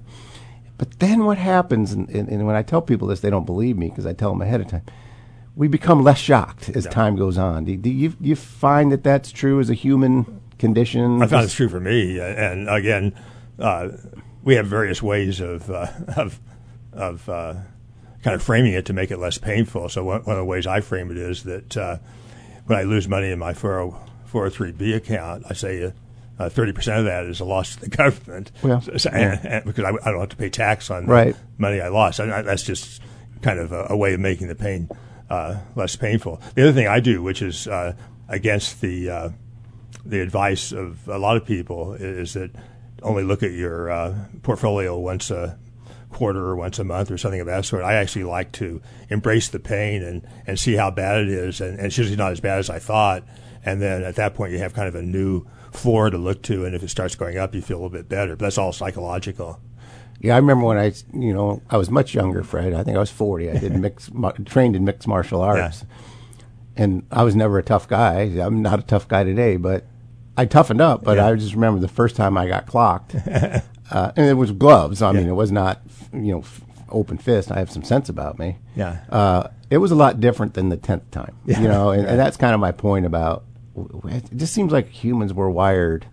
[0.78, 3.78] But then what happens, and, and, and when I tell people this, they don't believe
[3.78, 4.84] me because I tell them ahead of time.
[5.56, 7.66] We become less shocked as time goes on.
[7.66, 11.22] Do, do you, you find that that's true as a human condition?
[11.22, 13.14] I found it's true for me, and again,
[13.60, 13.90] uh,
[14.44, 16.40] we have various ways of uh, of
[16.94, 17.56] of uh,
[18.24, 19.90] kind of framing it to make it less painful.
[19.90, 21.98] So one, one of the ways I frame it is that uh,
[22.66, 25.92] when I lose money in my 403b account, I say
[26.38, 29.66] uh, thirty percent of that is a loss to the government, Well, So- and- and-
[29.66, 31.36] because I, I don't have to pay tax on the Right.
[31.58, 32.20] money I lost.
[32.20, 33.02] And I, that's just
[33.42, 34.90] kind of a, a way of making the pain
[35.30, 36.42] uh, less painful.
[36.56, 37.94] The other thing I do, which is uh,
[38.28, 39.30] against the uh,
[40.06, 42.52] the advice of a lot of people, is that
[43.02, 45.58] only look at your uh, portfolio once a
[46.12, 47.84] quarter or once a month or something of that sort.
[47.84, 51.78] I actually like to embrace the pain and, and see how bad it is, and,
[51.78, 53.24] and it's usually not as bad as I thought.
[53.64, 56.66] And then at that point, you have kind of a new floor to look to,
[56.66, 58.36] and if it starts going up, you feel a little bit better.
[58.36, 59.60] But that's all psychological.
[60.20, 62.74] Yeah, I remember when I, you know, I was much younger, Fred.
[62.74, 63.52] I think I was 40.
[63.52, 64.10] I did mix,
[64.46, 65.86] trained in mixed martial arts.
[66.76, 68.22] And I was never a tough guy.
[68.22, 69.86] I'm not a tough guy today, but
[70.40, 71.04] I toughened up.
[71.04, 71.28] But Yeah.
[71.28, 73.16] I just remember the first time I got clocked.
[73.28, 73.62] uh,
[74.16, 75.02] and it was gloves.
[75.02, 75.82] I mean, it was not,
[76.14, 77.52] you know, f- open fist.
[77.52, 78.58] I have some sense about me.
[78.76, 79.00] Yeah.
[79.10, 81.62] Uh, it was a lot different than the 10th time, Yeah.
[81.62, 83.44] you know, and, and that's kind of my point about
[84.08, 86.06] it just seems like humans were wired.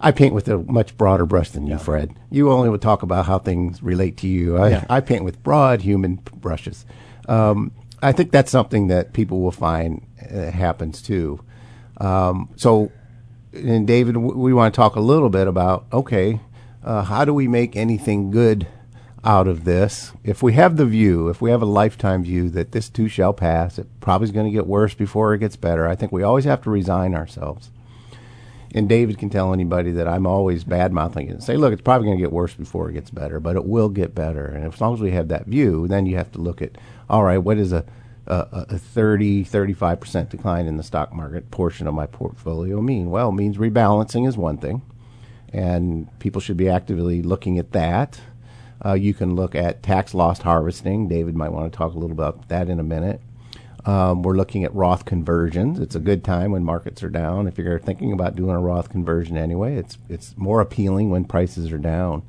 [0.00, 2.14] I paint with a much broader brush than you, Fred.
[2.30, 4.56] You only would talk about how things relate to you.
[4.56, 4.84] I, Yeah.
[4.88, 6.86] I paint with broad human brushes.
[7.28, 7.72] Um,
[8.02, 11.40] I think that's something that people will find uh, happens too.
[11.98, 12.90] Um, so,
[13.52, 16.40] and David, we want to talk a little bit about okay,
[16.84, 18.66] uh, how do we make anything good
[19.24, 20.12] out of this?
[20.24, 23.32] If we have the view, if we have a lifetime view that this too shall
[23.32, 25.86] pass, it probably is going to get worse before it gets better.
[25.86, 27.70] I think we always have to resign ourselves.
[28.72, 31.82] And David can tell anybody that I'm always bad mouthing it and say, look, it's
[31.82, 34.46] probably going to get worse before it gets better, but it will get better.
[34.46, 37.24] And as long as we have that view, then you have to look at, all
[37.24, 37.84] right, what is a,
[38.26, 43.10] a, a 30, 35% decline in the stock market portion of my portfolio mean?
[43.10, 44.82] Well, it means rebalancing is one thing,
[45.52, 48.20] and people should be actively looking at that.
[48.84, 51.08] Uh, you can look at tax loss harvesting.
[51.08, 53.20] David might want to talk a little about that in a minute.
[53.84, 55.80] Um, we're looking at Roth conversions.
[55.80, 57.46] It's a good time when markets are down.
[57.46, 61.72] If you're thinking about doing a Roth conversion anyway, it's it's more appealing when prices
[61.72, 62.22] are down.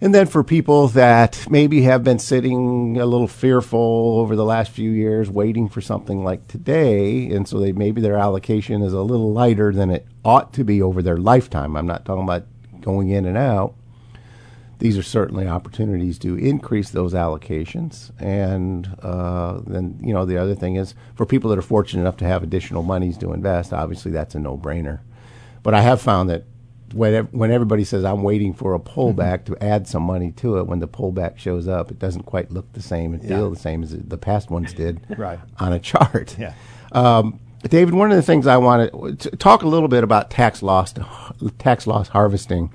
[0.00, 4.70] And then for people that maybe have been sitting a little fearful over the last
[4.70, 9.02] few years, waiting for something like today, and so they maybe their allocation is a
[9.02, 11.76] little lighter than it ought to be over their lifetime.
[11.76, 12.44] I'm not talking about
[12.80, 13.74] going in and out
[14.78, 18.10] these are certainly opportunities to increase those allocations.
[18.20, 22.16] And uh, then, you know, the other thing is for people that are fortunate enough
[22.18, 25.00] to have additional monies to invest, obviously that's a no brainer.
[25.62, 26.44] But I have found that
[26.92, 30.66] when, when everybody says, I'm waiting for a pullback to add some money to it,
[30.66, 33.50] when the pullback shows up, it doesn't quite look the same and feel Yeah.
[33.54, 35.38] the same as the past ones did Right.
[35.58, 36.36] on a chart.
[36.38, 36.54] Yeah.
[36.92, 40.62] Um, David, one of the things I want to talk a little bit about tax
[40.62, 40.94] loss,
[41.58, 42.72] tax loss harvesting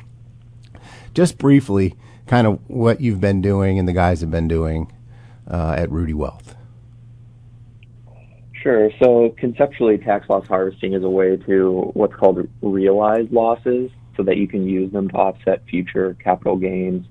[1.14, 1.96] just briefly,
[2.28, 4.92] kind of what you've been doing and the guys have been doing
[5.50, 6.56] uh, at Ruedi Wealth.
[8.62, 8.90] Sure.
[9.02, 14.38] So conceptually, tax loss harvesting is a way to what's called realize losses so that
[14.38, 17.06] you can use them to offset future capital gains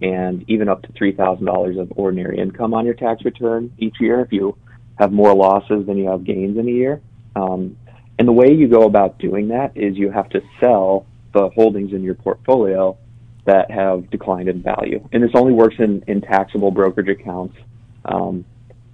[0.00, 4.32] and even up to $3,000 of ordinary income on your tax return each year if
[4.32, 4.56] you
[4.98, 7.00] have more losses than you have gains in a year.
[7.36, 7.76] Um,
[8.18, 11.92] and the way you go about doing that is you have to sell the holdings
[11.92, 12.96] in your portfolio
[13.44, 15.06] that have declined in value.
[15.12, 17.56] And this only works in, in taxable brokerage accounts.
[18.04, 18.44] Um,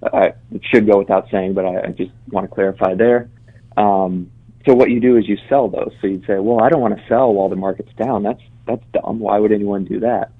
[0.01, 3.29] I, it should go without saying, but I, I just want to clarify there.
[3.75, 4.31] Um,
[4.65, 5.91] so what you do is you sell those.
[6.01, 8.23] So you'd say, well, I don't want to sell while the market's down.
[8.23, 9.19] That's that's dumb.
[9.19, 10.31] Why would anyone do that?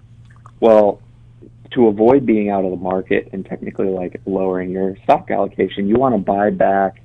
[0.60, 1.02] Well,
[1.72, 5.96] to avoid being out of the market and technically like lowering your stock allocation, you
[5.96, 7.02] want to buy back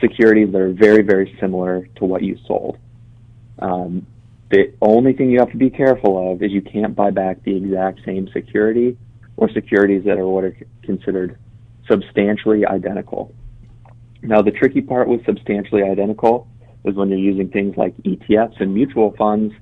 [0.00, 2.78] securities that are very, very similar to what you sold.
[3.58, 4.06] Um,
[4.50, 7.56] the only thing you have to be careful of is you can't buy back the
[7.56, 8.96] exact same security
[9.36, 11.38] or securities that are what are considered
[11.88, 13.34] substantially identical.
[14.22, 16.48] Now, the tricky part with substantially identical
[16.84, 19.54] is when you're using things like ETFs and mutual funds,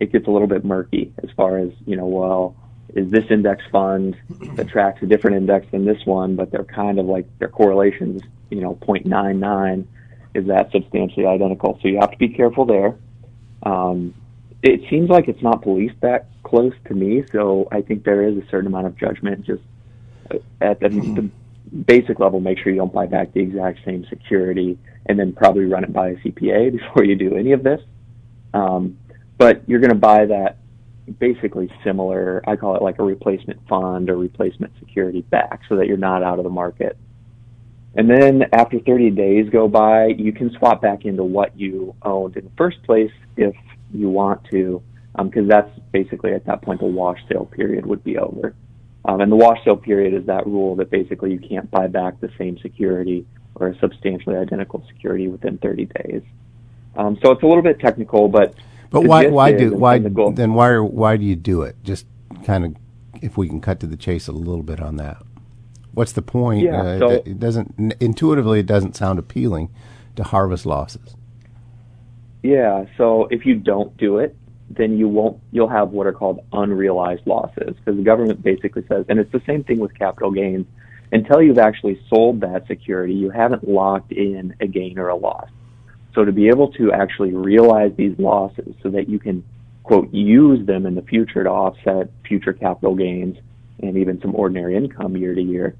[0.00, 2.56] it gets a little bit murky as far as, you know, well,
[2.94, 4.16] is this index fund
[4.56, 8.22] that tracks a different index than this one, but they're kind of like their correlations,
[8.50, 9.86] you know, 0.99
[10.34, 11.78] is that substantially identical.
[11.82, 12.96] So you have to be careful there.
[13.62, 14.14] Um,
[14.62, 18.36] it seems like it's not policed that close to me, so I think there is
[18.36, 19.62] a certain amount of judgment just
[20.60, 21.30] at the, the
[21.86, 22.40] basic level.
[22.40, 25.92] Make sure you don't buy back the exact same security, and then probably run it
[25.92, 27.80] by a CPA before you do any of this.
[28.54, 28.98] Um,
[29.36, 30.58] but you're going to buy that
[31.18, 32.42] basically similar.
[32.46, 36.22] I call it like a replacement fund or replacement security back, so that you're not
[36.22, 36.96] out of the market.
[37.94, 42.36] And then after 30 days go by, you can swap back into what you owned
[42.36, 43.54] in the first place if
[43.92, 44.82] you want to,
[45.16, 48.54] because um, that's basically at that point the wash sale period would be over.
[49.08, 52.20] Um, and the wash sale period is that rule that basically you can't buy back
[52.20, 56.22] the same security or a substantially identical security within 30 days.
[56.94, 58.54] Um, so it's a little bit technical, but
[58.90, 61.76] but why why do why the then why are, why do you do it?
[61.82, 62.04] Just
[62.44, 62.76] kind of
[63.22, 65.22] if we can cut to the chase a little bit on that.
[65.92, 66.64] What's the point?
[66.64, 69.70] Yeah, uh, so, it doesn't intuitively it doesn't sound appealing
[70.16, 71.16] to harvest losses.
[72.42, 74.36] Yeah, so if you don't do it,
[74.70, 77.74] then you won't you'll have what are called unrealized losses.
[77.76, 80.66] Because the government basically says and it's the same thing with capital gains
[81.10, 85.48] until you've actually sold that security you haven't locked in a gain or a loss.
[86.14, 89.44] So to be able to actually realize these losses so that you can
[89.84, 93.38] quote use them in the future to offset future capital gains
[93.82, 95.76] and even some ordinary income year to year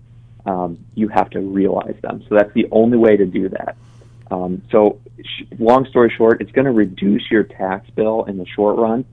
[0.47, 2.25] um, you have to realize them.
[2.29, 3.77] So that's the only way to do that
[4.31, 8.47] um, so, sh- long story short, it's going to reduce your tax bill in the
[8.47, 9.05] short run.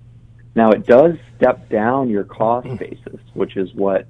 [0.55, 2.77] Now, it does step down your cost mm.
[2.77, 4.07] basis, which is what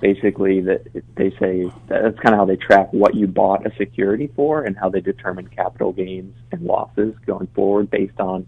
[0.00, 0.82] basically that
[1.16, 4.76] they say that's kind of how they track what you bought a security for and
[4.76, 8.46] how they determine capital gains and losses going forward based on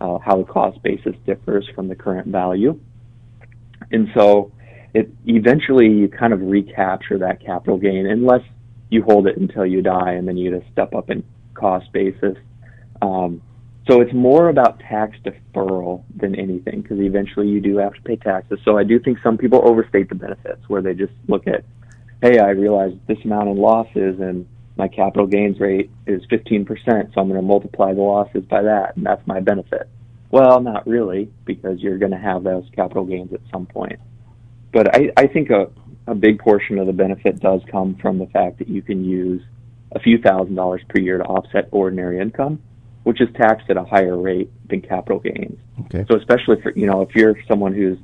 [0.00, 2.78] uh, how the cost basis differs from the current value.
[3.90, 4.52] And so,
[4.94, 8.42] it eventually you kind of recapture that capital gain unless
[8.90, 12.36] you hold it until you die and then you just step up and cost basis.
[13.00, 13.42] Um,
[13.88, 18.16] so it's more about tax deferral than anything because eventually you do have to pay
[18.16, 18.60] taxes.
[18.64, 21.64] So I do think some people overstate the benefits where they just look at,
[22.22, 27.20] hey, I realize this amount in losses and my capital gains rate is 15%, so
[27.20, 29.88] I'm going to multiply the losses by that, and that's my benefit.
[30.30, 34.00] Well, not really, because you're going to have those capital gains at some point.
[34.72, 35.70] But I, I think a,
[36.06, 39.42] a big portion of the benefit does come from the fact that you can use
[39.94, 42.60] a few thousand dollars per year to offset ordinary income,
[43.04, 45.58] which is taxed at a higher rate than capital gains.
[45.86, 46.04] Okay.
[46.10, 47.98] So especially for you know if you're someone who's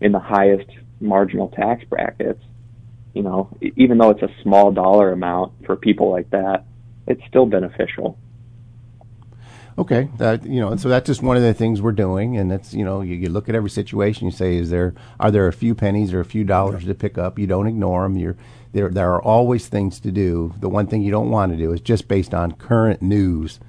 [0.00, 0.68] in the highest
[1.00, 2.42] marginal tax brackets,
[3.14, 6.64] you know even though it's a small dollar amount for people like that,
[7.06, 8.18] it's still beneficial.
[9.78, 12.74] Okay, that you know, so that's just one of the things we're doing, and that's
[12.74, 15.52] you know, you, you, look at every situation, you say, is there are there a
[15.52, 17.38] few pennies or a few dollars to pick up?
[17.38, 18.16] You don't ignore them.
[18.16, 18.36] You're
[18.72, 20.54] there there are always things to do.
[20.60, 23.60] The one thing you don't want to do is just based on current news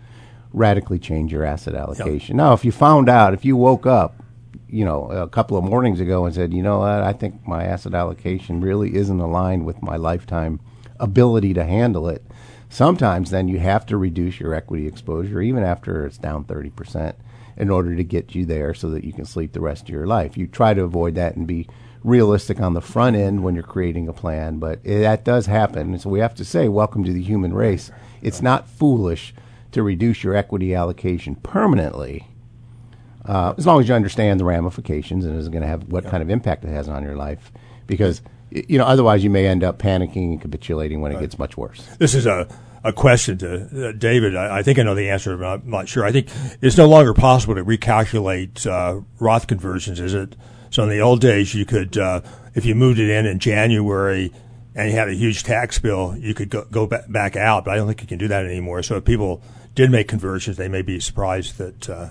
[0.54, 2.36] radically change your asset allocation.
[2.36, 2.44] Yep.
[2.44, 4.22] Now, if you found out, if you woke up,
[4.68, 7.64] you know, a couple of mornings ago and said, you know what, I think my
[7.64, 10.60] asset allocation really isn't aligned with my lifetime
[11.00, 12.24] ability to handle it.
[12.72, 17.16] Sometimes then you have to reduce your equity exposure, even after it's down 30%,
[17.58, 20.08] in order to get you there so that you can sleep the rest of your
[20.08, 20.38] life.
[20.38, 21.68] You try to avoid that and be
[22.02, 26.00] realistic on the front end when you're creating a plan, but it, that does happen.
[26.00, 27.92] so we have to say, welcome to the human race.
[28.22, 29.34] It's not foolish
[29.74, 32.30] to reduce your equity allocation permanently,
[33.26, 36.24] uh, as long as you understand the ramifications and is going to have what kind
[36.24, 37.52] of impact it has on your life.
[37.86, 38.22] Because
[38.52, 41.20] you know, otherwise you may end up panicking and capitulating when right.
[41.20, 41.86] it gets much worse.
[41.98, 42.48] This is a
[42.84, 44.36] a question to uh, David.
[44.36, 46.04] I, I, think I know the answer, but I'm not sure.
[46.04, 46.30] I think
[46.62, 50.36] it's no longer possible to recalculate uh, Roth conversions, is it?
[50.72, 52.22] So in the old days, you could, uh,
[52.56, 54.34] if you moved it in in January
[54.74, 57.66] and you had a huge tax bill, you could go, go back out.
[57.66, 58.82] But I don't think you can do that anymore.
[58.84, 59.44] So if people
[59.76, 62.10] did make conversions, they may be surprised that uh,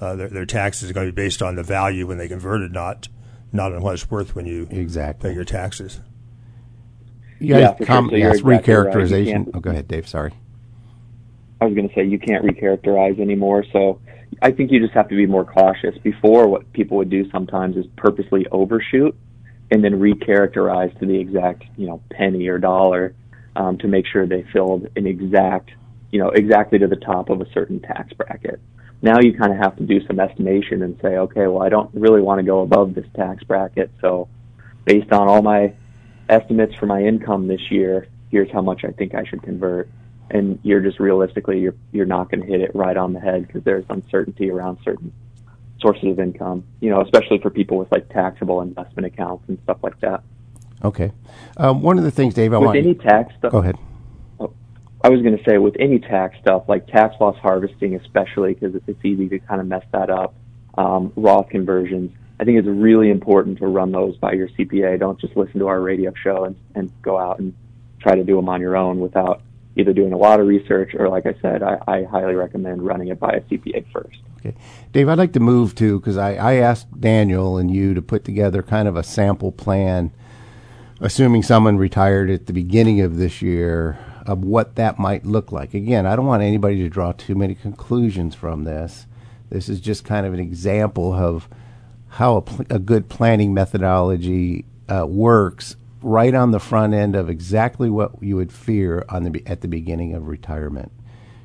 [0.00, 2.72] uh, their, their taxes are going to be based on the value when they converted,
[2.72, 3.08] not
[3.52, 6.00] not on what it's worth when you exactly pay your taxes.
[7.38, 8.10] You Yeah, for com- sure.
[8.10, 9.32] So you're yes, exactly recharacterization.
[9.32, 10.08] can't- oh, go ahead, Dave.
[10.08, 10.32] Sorry.
[11.60, 13.64] I was going to say you can't recharacterize anymore.
[13.72, 14.00] So
[14.42, 15.96] I think you just have to be more cautious.
[15.98, 19.16] Before, what people would do sometimes is purposely overshoot
[19.70, 23.14] and then recharacterize to the exact, you know, penny or dollar
[23.56, 25.70] um, to make sure they filled an exact,
[26.10, 28.60] you know, exactly to the top of a certain tax bracket.
[29.02, 31.90] Now you kind of have to do some estimation and say, okay, well, I don't
[31.94, 33.90] really want to go above this tax bracket.
[34.00, 34.28] So
[34.84, 35.74] based on all my
[36.28, 39.88] estimates for my income this year, here's how much I think I should convert
[40.30, 43.46] and you're just realistically you're you're not going to hit it right on the head
[43.46, 45.12] because there's uncertainty around certain
[45.80, 46.64] sources of income.
[46.80, 50.22] You know, especially for people with like taxable investment accounts and stuff like that.
[50.84, 51.12] Okay.
[51.56, 52.78] Um, one of the things, Dave, I with want.
[52.78, 53.76] any tax stuff, go ahead.
[55.06, 58.74] I was going to say with any tax stuff like tax loss harvesting, especially because
[58.74, 60.34] it's easy to kind of mess that up.
[60.76, 62.10] Um, Roth conversions.
[62.40, 64.98] I think it's really important to run those by your CPA.
[64.98, 67.54] Don't just listen to our radio show and, and go out and
[68.00, 69.42] try to do them on your own without
[69.76, 73.06] either doing a lot of research or, like I said, I, I highly recommend running
[73.06, 74.18] it by a CPA first.
[74.38, 74.56] Okay.
[74.90, 78.24] Dave, I'd like to move to, because I, I asked Daniel and you to put
[78.24, 80.10] together kind of a sample plan,
[81.00, 85.72] assuming someone retired at the beginning of this year, of what that might look like.
[85.72, 89.06] Again, I don't want anybody to draw too many conclusions from this.
[89.50, 91.48] This is just kind of an example of
[92.08, 97.30] how a, pl- a good planning methodology uh, works right on the front end of
[97.30, 100.90] exactly what you would fear on the be- at the beginning of retirement.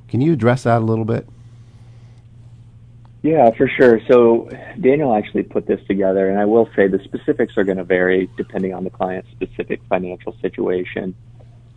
[0.07, 1.27] Can you address that a little bit?
[3.21, 4.01] Yeah, for sure.
[4.09, 7.83] So Daniel actually put this together, and I will say the specifics are going to
[7.83, 11.13] vary depending on the client's specific financial situation.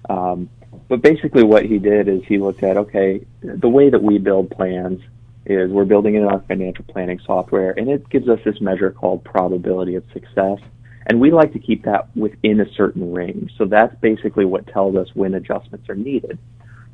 [0.09, 0.49] Um,
[0.89, 4.51] but basically, what he did is he looked at okay, the way that we build
[4.51, 5.01] plans
[5.47, 9.25] is we're building in our financial planning software, and it gives us this measure called
[9.25, 10.59] probability of success.
[11.07, 13.53] And we like to keep that within a certain range.
[13.59, 16.39] So that's basically what tells us when adjustments are needed.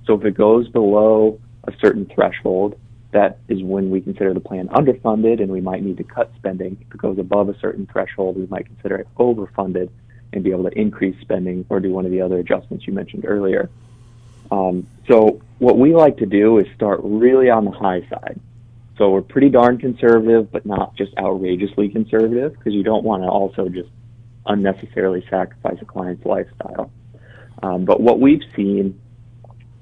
[0.05, 2.79] So if it goes below a certain threshold,
[3.13, 6.77] that is when we consider the plan underfunded and we might need to cut spending.
[6.81, 9.91] If it goes above a certain threshold, we might consider it overfunded
[10.33, 13.25] and be able to increase spending or do one of the other adjustments you mentioned
[13.27, 13.71] earlier.
[14.51, 18.41] Um, so what we like to do is start really on the high side.
[18.99, 23.29] So we're pretty darn conservative, but not just outrageously conservative because you don't want to
[23.29, 23.89] also just
[24.47, 26.91] unnecessarily sacrifice a client's lifestyle.
[27.63, 29.01] Um, but what we've seen,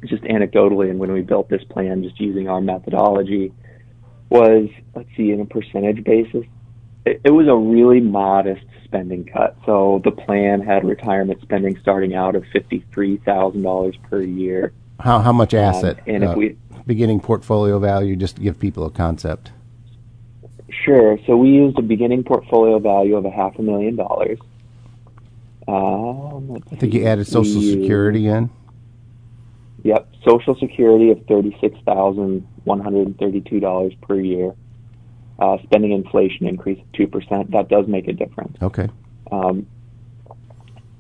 [0.05, 3.53] just anecdotally, and when we built this plan, just using our methodology,
[4.31, 6.45] was let's see, in a percentage basis,
[7.09, 9.57] it, it was a really modest spending cut.
[9.67, 14.73] So the plan had retirement spending starting out of fifty-three thousand dollars per year.
[15.01, 15.99] How how much asset?
[16.07, 16.57] and if uh, we-
[16.87, 19.53] beginning portfolio value, just to give people a concept.
[20.85, 21.19] Sure.
[21.27, 24.39] So we used a beginning portfolio value of a half a million dollars.
[25.67, 28.51] Um, I think you added Social We Security in.
[29.85, 34.55] Yep, Social Security of thirty-six thousand one hundred and thirty-two dollars per year.
[35.39, 37.51] Uh, spending inflation increase of two percent.
[37.53, 38.57] That does make a difference.
[38.61, 38.89] Okay.
[39.31, 39.67] Um,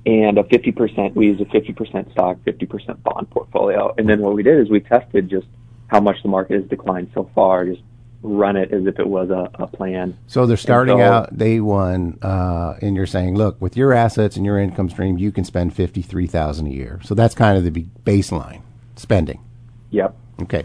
[0.06, 1.16] and a fifty percent.
[1.16, 3.92] We use a fifty percent stock, fifty percent bond portfolio.
[3.98, 5.46] And then what we did is we tested just
[5.88, 7.66] how much the market has declined so far.
[7.66, 7.82] Just
[8.22, 10.16] run it as if it was a, a plan.
[10.28, 14.36] So they're starting so- out day one, uh, and you're saying, look, with your assets
[14.36, 17.00] and your income stream, you can spend fifty three thousand a year.
[17.02, 18.62] So that's kind of the baseline
[18.96, 19.40] spending.
[19.90, 20.14] Yep.
[20.42, 20.64] Okay.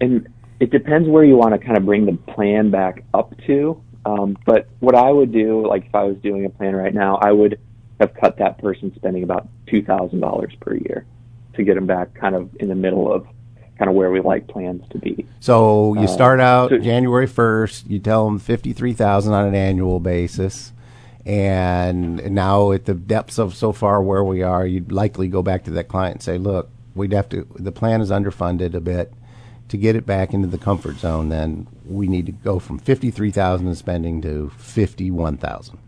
[0.00, 0.26] and
[0.60, 3.82] it depends where you want to kind of bring the plan back up to.
[4.06, 7.16] Um, but what I would do, like if I was doing a plan right now,
[7.16, 7.58] I would
[7.98, 11.04] have cut that person spending about two thousand dollars per year
[11.54, 13.26] to get them back kind of in the middle of
[13.78, 15.26] kind of where we like plans to be.
[15.40, 17.90] So you Uh, start out so- January first.
[17.90, 20.72] You tell them fifty three thousand on an annual basis,
[21.26, 25.64] and now at the depths of so far where we are, you'd likely go back
[25.64, 27.46] to that client and say, "Look, we'd have to.
[27.56, 29.12] The plan is underfunded a bit.
[29.70, 33.10] To get it back into the comfort zone, then we need to go from fifty
[33.10, 35.78] three thousand in spending to fifty one thousand.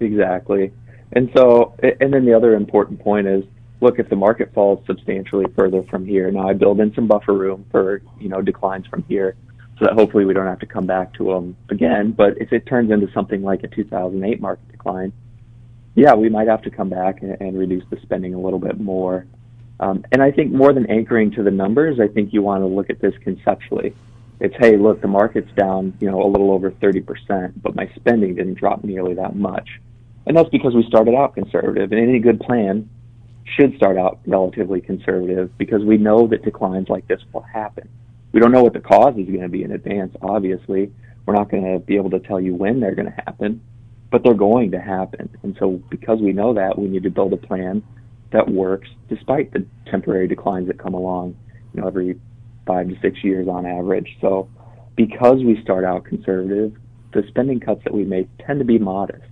[0.00, 0.72] Exactly.
[1.12, 3.44] And so, and then the other important point is,
[3.80, 7.32] look, if the market falls substantially further from here, now I build in some buffer
[7.32, 9.36] room for, you know, declines from here
[9.78, 12.12] so that hopefully we don't have to come back to them again.
[12.12, 15.12] But if it turns into something like a 2008 market decline,
[15.94, 18.78] yeah, we might have to come back and, and reduce the spending a little bit
[18.78, 19.26] more.
[19.80, 22.66] Um, and I think more than anchoring to the numbers, I think you want to
[22.66, 23.94] look at this conceptually.
[24.40, 28.34] It's, hey, look, the market's down, you know, a little over 30%, but my spending
[28.34, 29.80] didn't drop nearly that much.
[30.26, 31.90] And that's because we started out conservative.
[31.92, 32.88] And any good plan
[33.44, 37.88] should start out relatively conservative because we know that declines like this will happen.
[38.32, 40.92] We don't know what the cause is going to be in advance, obviously.
[41.24, 43.62] We're not going to be able to tell you when they're going to happen,
[44.10, 45.30] but they're going to happen.
[45.42, 47.82] And so because we know that, we need to build a plan
[48.32, 51.36] that works despite the temporary declines that come along,
[51.72, 52.20] you know, every
[52.66, 54.16] five to six years on average.
[54.20, 54.48] So
[54.96, 56.74] because we start out conservative,
[57.12, 59.24] the spending cuts that we make tend to be modest.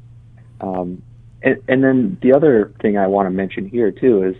[0.60, 1.02] Um,
[1.42, 4.36] and, and then the other thing I want to mention here too is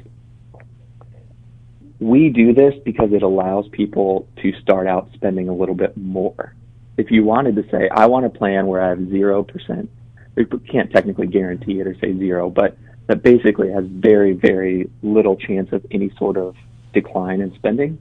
[2.01, 6.55] we do this because it allows people to start out spending a little bit more.
[6.97, 9.89] If you wanted to say, I want a plan where I have 0%,
[10.37, 12.77] we can't technically guarantee it or say zero, but
[13.07, 16.57] that basically has very, very little chance of any sort of
[16.93, 17.99] decline in spending.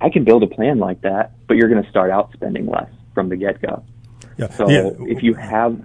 [0.00, 2.90] I can build a plan like that, but you're going to start out spending less
[3.14, 3.84] from the get go.
[4.36, 4.50] Yeah.
[4.50, 4.90] So yeah.
[5.00, 5.80] if you have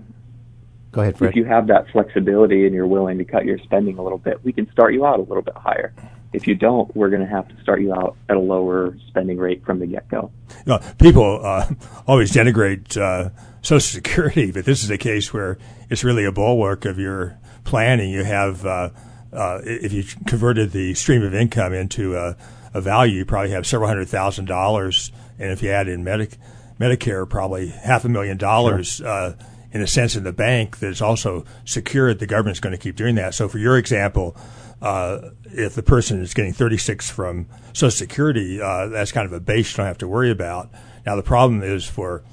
[0.91, 1.29] Go ahead, Fred.
[1.29, 4.43] If you have that flexibility and you're willing to cut your spending a little bit,
[4.43, 5.93] we can start you out a little bit higher.
[6.33, 9.37] If you don't, we're going to have to start you out at a lower spending
[9.37, 10.31] rate from the get go.
[10.65, 11.67] You know, people uh,
[12.07, 13.29] always denigrate uh,
[13.61, 15.57] Social Security, but this is a case where
[15.89, 17.37] it's really a bulwark of your
[17.69, 18.11] planning.
[18.11, 18.89] You have, uh,
[19.31, 22.35] uh if you converted the stream of income into a,
[22.73, 26.37] a value, you probably have several hundred thousand dollars, and if you add in Medic-
[26.79, 28.95] Medicare, probably half a million dollars.
[28.95, 29.33] Sure uh,
[29.71, 32.19] in a sense in the bank that is also secured.
[32.19, 33.35] The government's going to keep doing that.
[33.35, 34.35] So for your example,
[34.81, 39.39] uh, if the person is getting 36 from Social Security, uh, that's kind of a
[39.39, 40.69] base you don't have to worry about.
[41.05, 42.23] Now the problem is for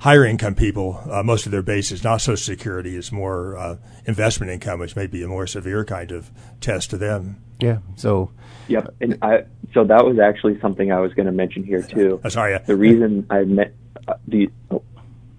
[0.00, 3.76] higher income people, uh, most of their base is not Social Security; it's more uh,
[4.06, 6.30] investment income, which may be a more severe kind of
[6.60, 7.42] test to them.
[7.60, 7.78] Yeah.
[7.96, 8.30] So.
[8.68, 8.94] Yep.
[9.00, 12.20] And I, so that was actually something I was going to mention here too.
[12.22, 12.58] Uh, sorry.
[12.66, 13.74] The reason I met
[14.06, 14.50] uh, the.
[14.70, 14.82] Oh,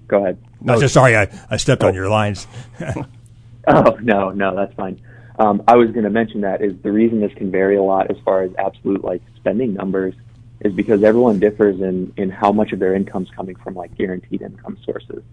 [0.07, 0.43] go ahead.
[0.61, 1.87] No, just sorry, I, I stepped oh.
[1.87, 2.47] on your lines.
[3.67, 5.01] oh no, no, that's fine.
[5.37, 8.11] Um, I was going to mention that is the reason this can vary a lot
[8.11, 10.13] as far as absolute like spending numbers
[10.61, 14.41] is because everyone differs in in how much of their income's coming from like guaranteed
[14.41, 15.23] income sources.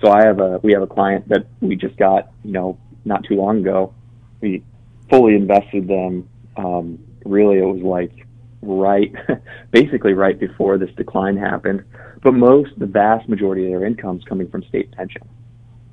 [0.00, 3.24] So I have a we have a client that we just got you know not
[3.24, 3.94] too long ago.
[4.40, 4.62] We
[5.08, 6.28] fully invested them.
[6.56, 8.26] Um, really, it was like
[8.62, 9.14] right,
[9.70, 11.84] basically right before this decline happened.
[12.22, 15.22] But most, the vast majority of their income is coming from state pension.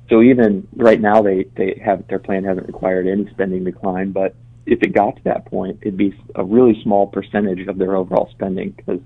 [0.08, 4.12] So even right now, they they have their plan hasn't required any spending decline.
[4.12, 4.34] But
[4.66, 8.28] if it got to that point, it'd be a really small percentage of their overall
[8.30, 9.00] spending because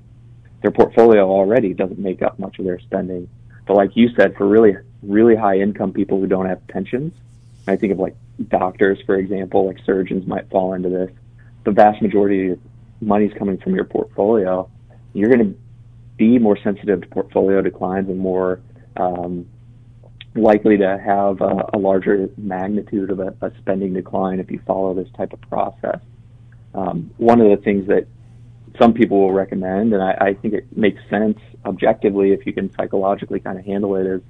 [0.63, 3.29] their portfolio already doesn't make up much of their spending.
[3.67, 7.13] But like you said, for really really high income people who don't have pensions,
[7.67, 8.17] I think of like
[8.49, 11.11] doctors, for example, like surgeons might fall into this.
[11.65, 12.61] The vast majority of
[13.01, 14.69] money's coming from your portfolio,
[15.13, 15.59] you're going to
[16.17, 18.61] be more sensitive to portfolio declines and more
[18.97, 19.47] um,
[20.37, 24.95] likely to have a, a larger magnitude of a, a, spending decline if you follow
[24.95, 26.01] this type of process.
[26.75, 28.07] Um, one of the things that
[28.79, 32.73] some people will recommend, and I, I think it makes sense objectively if you can
[32.75, 34.21] psychologically kind of handle it, is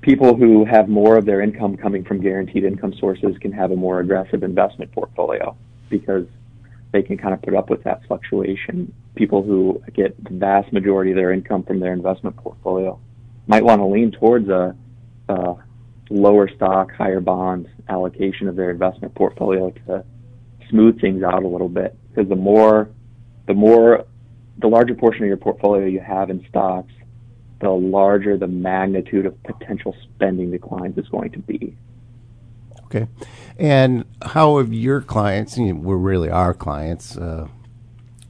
[0.00, 3.76] people who have more of their income coming from guaranteed income sources can have a
[3.76, 5.56] more aggressive investment portfolio
[5.88, 6.26] because
[6.92, 8.92] they can kind of put up with that fluctuation.
[9.16, 13.00] People who get the vast majority of their income from their investment portfolio
[13.46, 14.76] might want to lean towards a,
[15.28, 15.54] a
[16.10, 20.04] lower stock, higher bond allocation of their investment portfolio to
[20.70, 21.96] smooth things out a little bit.
[22.08, 22.90] Because the more,
[23.46, 24.04] the more,
[24.58, 26.92] the larger portion of your portfolio you have in stocks,
[27.60, 31.76] the larger the magnitude of potential spending declines is going to be.
[32.84, 33.08] Okay.
[33.58, 37.48] And how have your clients, we're really our clients, uh,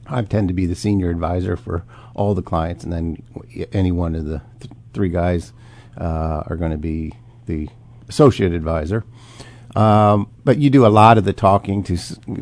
[0.07, 1.83] I tend to be the senior advisor for
[2.13, 3.23] all the clients, and then
[3.71, 5.64] any one of the th- three guys uh,
[6.03, 7.13] are going to be
[7.45, 7.69] the
[8.07, 9.03] associate advisor.
[9.75, 11.97] Um, but you do a lot of the talking to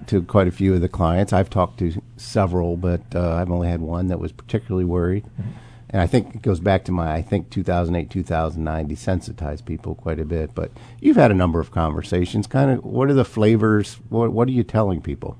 [0.06, 1.34] to quite a few of the clients.
[1.34, 5.26] I've talked to several, but uh, I've only had one that was particularly worried.
[5.26, 5.51] Mm-hmm
[5.93, 10.20] and I think it goes back to my I think 2008 2009 desensitized people quite
[10.20, 10.56] a bit.
[10.56, 12.47] But you've had a number of conversations.
[12.47, 13.99] Kind of, what are the flavors?
[14.10, 15.38] What what are you telling people?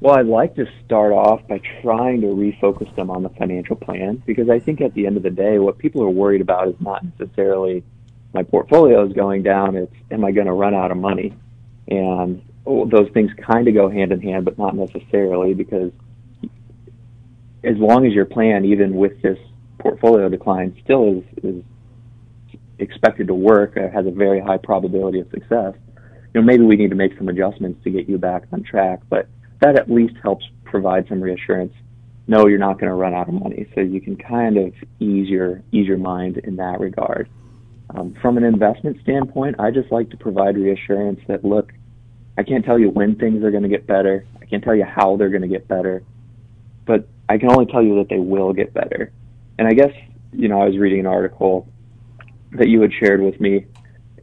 [0.00, 4.22] Well, I'd like to start off by trying to refocus them on the financial plan
[4.26, 6.76] because I think at the end of the day, what people are worried about is
[6.78, 7.82] not necessarily
[8.32, 9.74] my portfolio is going down.
[9.74, 11.34] It's am I going to run out of money?
[11.88, 15.90] And oh, those things kind of go hand in hand, but not necessarily because
[17.64, 19.38] as long as your plan, even with this
[19.80, 21.64] portfolio decline, still is, is
[22.78, 25.74] expected to work, uh, has a very high probability of success,
[26.34, 29.00] you know, maybe we need to make some adjustments to get you back on track.
[29.08, 29.28] But
[29.60, 31.72] that at least helps provide some reassurance.
[32.26, 35.28] No, you're not going to run out of money, so you can kind of ease
[35.28, 37.28] your ease your mind in that regard.
[37.90, 41.72] Um, from an investment standpoint, I just like to provide reassurance that look,
[42.36, 44.26] I can't tell you when things are going to get better.
[44.40, 46.02] I can't tell you how they're going to get better,
[46.86, 49.10] but I can only tell you that they will get better.
[49.58, 49.92] And I guess,
[50.32, 51.66] you know, I was reading an article
[52.52, 53.66] that you had shared with me,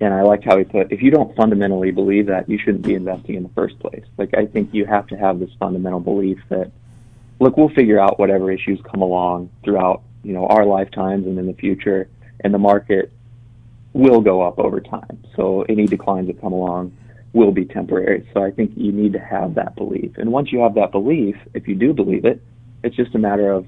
[0.05, 2.93] and I liked how he put, if you don't fundamentally believe that, you shouldn't be
[2.93, 4.05] investing in the first place.
[4.17, 6.71] Like, I think you have to have this fundamental belief that,
[7.39, 11.47] look, we'll figure out whatever issues come along throughout, you know, our lifetimes and in
[11.47, 12.07] the future,
[12.41, 13.11] and the market
[13.93, 15.23] will go up over time.
[15.35, 16.95] So any declines that come along
[17.33, 18.29] will be temporary.
[18.31, 20.17] So I think you need to have that belief.
[20.17, 22.43] And once you have that belief, if you do believe it,
[22.83, 23.65] it's just a matter of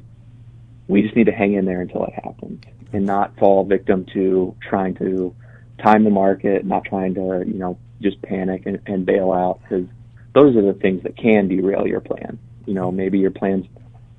[0.88, 2.63] we just need to hang in there until it happens
[2.93, 5.35] and not fall victim to trying to
[5.82, 9.86] time the market, not trying to, you know, just panic and, and bail out because
[10.34, 12.39] those are the things that can derail your plan.
[12.65, 13.65] You know, maybe your plan's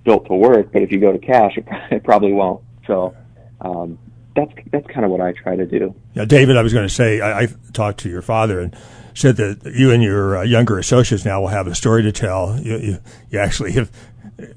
[0.04, 2.62] built to work, but if you go to cash, it, it probably won't.
[2.86, 3.14] So,
[3.60, 3.98] um,
[4.34, 5.94] that's that's kind of what I try to do.
[6.14, 8.76] Yeah, David, I was going to say I, I talked to your father and
[9.14, 12.58] said that you and your uh, younger associates now will have a story to tell.
[12.60, 12.98] You, you,
[13.30, 13.90] you actually have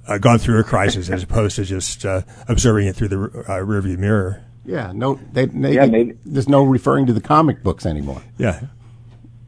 [0.07, 3.65] uh, gone through a crisis as opposed to just uh, observing it through the uh,
[3.65, 4.43] rearview mirror.
[4.65, 6.17] Yeah, no, they, they, Yeah, maybe.
[6.25, 8.21] there's no referring to the comic books anymore.
[8.37, 8.61] Yeah,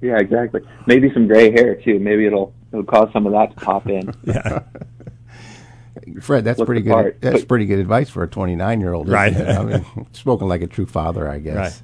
[0.02, 0.62] Yeah, exactly.
[0.88, 2.00] Maybe some gray hair too.
[2.00, 4.12] Maybe it'll it'll cause some of that to pop in.
[4.24, 4.64] yeah.
[6.22, 6.92] Fred, that's Look pretty good.
[6.92, 9.08] part, That's but- pretty good advice for a 29 year old.
[9.10, 9.36] Right.
[9.36, 11.56] I mean, spoken like a true father, I guess.
[11.56, 11.82] Right.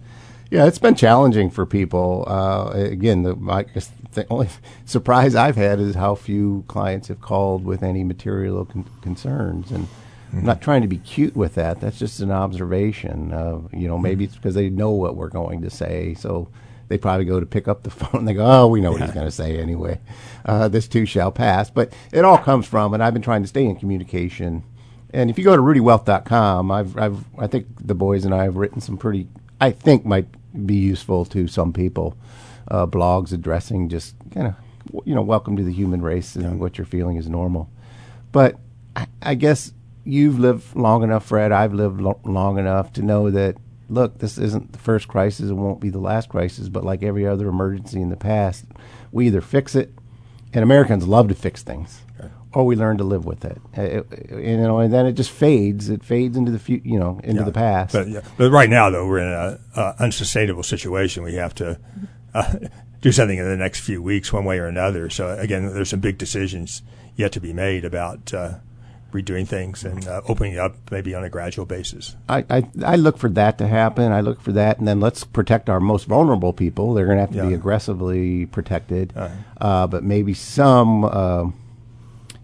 [0.51, 2.25] Yeah, it's been challenging for people.
[2.27, 4.49] Uh, again, the, I guess the only
[4.85, 9.69] surprise I've had is how few clients have called with any material con- concerns.
[9.71, 9.87] And
[10.33, 11.79] I'm not trying to be cute with that.
[11.79, 13.33] That's just an observation.
[13.33, 16.13] Uh, you know, maybe it's because they know what we're going to say.
[16.13, 16.49] So
[16.87, 19.01] they probably go to pick up the phone and they go, oh, we know what
[19.01, 19.99] he's going to say anyway.
[20.45, 21.69] Uh, this too shall pass.
[21.69, 24.63] But it all comes from, and I've been trying to stay in communication.
[25.11, 28.57] And if you go to ruediwealth.com, I've, I've, I think the boys and I have
[28.57, 29.27] written some pretty,
[29.59, 30.27] I think might
[30.65, 32.15] be useful to some people,
[32.67, 34.55] uh, blogs addressing just kind of,
[35.05, 37.69] you know, welcome to the human race and what you're feeling is normal.
[38.31, 38.59] But
[38.95, 39.73] I, I guess
[40.03, 41.51] you've lived long enough, Fred.
[41.51, 43.55] I've lived lo- long enough to know that
[43.91, 45.49] look, this isn't the first crisis.
[45.49, 46.69] It won't be the last crisis.
[46.69, 48.65] But like every other emergency in the past,
[49.11, 49.91] we either fix it,
[50.53, 52.01] and Americans love to fix things,
[52.53, 53.57] or we learn to live with it.
[53.77, 55.89] Uh, it- you know, and then it just fades.
[55.89, 57.45] It fades into the fu- you know, into Yeah.
[57.45, 57.93] the past.
[57.93, 58.21] But, yeah.
[58.37, 61.23] but right now, though, we're in a uh, unsustainable situation.
[61.23, 61.79] We have to
[62.35, 62.55] uh,
[63.01, 65.09] do something in the next few weeks, one way or another.
[65.09, 66.83] So again, there's some big decisions
[67.15, 68.55] yet to be made about uh,
[69.11, 72.15] redoing things and uh, opening up maybe on a gradual basis.
[72.27, 74.11] I, I I look for that to happen.
[74.11, 76.93] I look for that, and then let's protect our most vulnerable people.
[76.93, 79.33] They're going to have to be aggressively protected, Uh-huh.
[79.59, 81.45] uh, but maybe some, uh,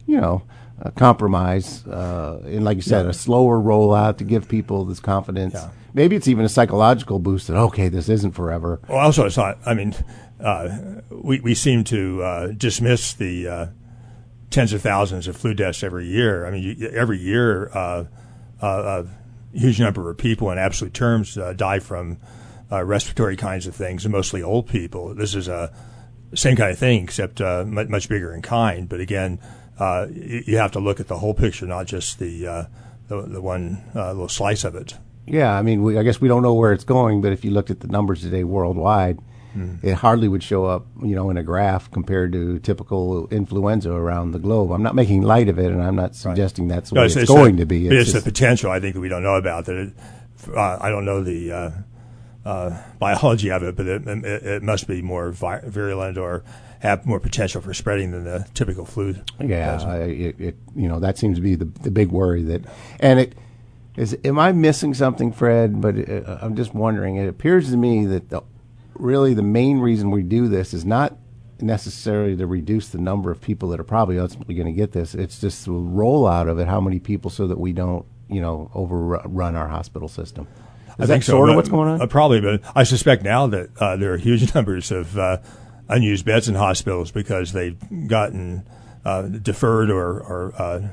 [0.05, 0.41] you know,
[0.81, 5.53] a compromise, uh, and like you said, a slower rollout to give people this confidence.
[5.53, 5.69] Yeah.
[5.93, 8.81] Maybe it's even a psychological boost that okay, this isn't forever.
[8.89, 9.57] Well, also, not.
[9.65, 9.95] I mean,
[10.41, 13.65] uh, we we seem to uh, dismiss the uh,
[14.49, 16.45] tens of thousands of flu deaths every year.
[16.45, 18.05] I mean, you, every year, uh,
[18.61, 22.17] uh, a huge number of people, in absolute terms, uh, die from
[22.71, 25.13] uh, respiratory kinds of things, mostly old people.
[25.13, 25.73] This is a
[26.33, 28.89] same kind of thing, except uh, much, bigger in kind.
[28.89, 29.39] But again,
[29.79, 32.67] uh, you, you have to look at the whole picture, not just the
[33.07, 34.97] the, the one little slice of it.
[35.27, 37.51] Yeah, I mean, we, I guess we don't know where it's going, but if you
[37.51, 39.19] looked at the numbers today worldwide,
[39.55, 39.87] Mm-hmm.
[39.87, 44.31] it hardly would show up, you know, in a graph compared to typical influenza around
[44.31, 44.71] the globe.
[44.71, 47.55] I'm not making light of it, and I'm not suggesting that's the way it's, going
[47.55, 47.87] the, to be.
[47.87, 49.65] but It's, just- the potential I think that we don't know about.
[49.65, 49.93] That it,
[50.53, 51.71] uh, I don't know the uh,
[52.45, 56.43] uh, biology of it, but it, it, it must be more vi- virulent or
[56.79, 59.15] have more potential for spreading than the typical flu.
[59.39, 59.81] Yeah.
[59.81, 62.63] I, it, it you know that seems to be the the big worry that,
[62.99, 63.35] and it
[63.95, 64.17] is.
[64.25, 65.79] Am I missing something, Fred?
[65.81, 67.15] But uh, I'm just wondering.
[67.15, 68.41] It appears to me that the
[68.95, 71.17] really the main reason we do this is not
[71.61, 75.15] necessarily to reduce the number of people that are probably ultimately going to get this.
[75.15, 76.67] It's just the rollout of it.
[76.67, 80.47] How many people so that we don't you know overrun our hospital system.
[80.87, 82.01] Is I that think so, sort of but- what's going on?
[82.01, 85.37] Uh, probably, but I suspect now that uh, there are huge numbers of uh,
[85.89, 87.77] unused beds in hospitals because they've
[88.07, 88.67] gotten
[89.03, 90.87] uh, deferred or, or uh,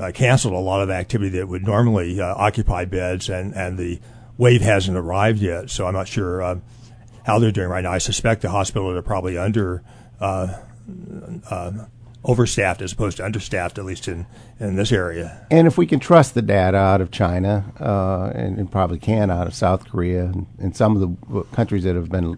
[0.00, 4.00] uh, canceled a lot of activity that would normally uh, occupy beds, and, and the
[4.38, 5.70] wave hasn't arrived yet.
[5.70, 6.58] So I'm not sure uh,
[7.26, 7.92] how they're doing right now.
[7.92, 9.82] I suspect the hospitals are probably under.
[10.20, 10.56] Uh,
[11.50, 11.72] uh,
[12.24, 14.26] overstaffed as opposed to understaffed, at least in,
[14.58, 15.46] in this area.
[15.50, 19.30] And if we can trust the data out of China, uh, and, and probably can
[19.30, 21.00] out of South Korea and, and some of
[21.30, 22.36] the countries that have been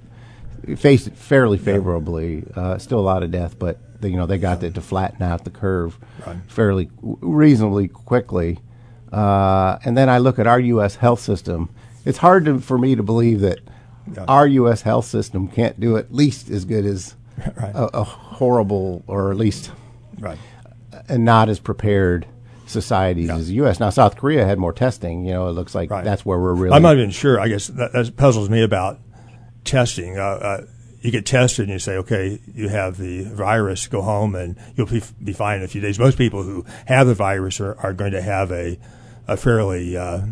[0.77, 4.63] faced fairly favorably, uh, still a lot of death, but they, you know they got
[4.63, 6.37] it to flatten out the curve Right.
[6.49, 8.59] fairly reasonably quickly.
[9.11, 10.97] Uh, and then I look at our U.S.
[10.97, 11.71] health system.
[12.05, 13.61] It's hard to, for me to believe that
[14.15, 14.25] Yeah.
[14.27, 14.83] our U.S.
[14.83, 17.15] health system can't do at least as good as
[17.57, 17.75] right.
[17.75, 19.71] a, a, horrible, or at least
[20.19, 20.39] right.
[21.09, 22.27] and not as prepared
[22.67, 23.37] societies yeah.
[23.37, 23.81] as the U.S.
[23.81, 25.25] Now, South Korea had more testing.
[25.25, 26.05] You know, it looks like right.
[26.05, 26.75] that's where we're really.
[26.75, 27.41] I'm not even sure.
[27.41, 28.99] I guess that, that puzzles me about
[29.65, 30.19] testing.
[30.19, 30.67] Uh, uh,
[31.01, 34.87] you get tested and you say, okay, you have the virus, go home and you'll
[34.87, 35.99] be, be fine in a few days.
[35.99, 38.79] Most people who have the virus are, are going to have a,
[39.29, 40.23] a fairly uh,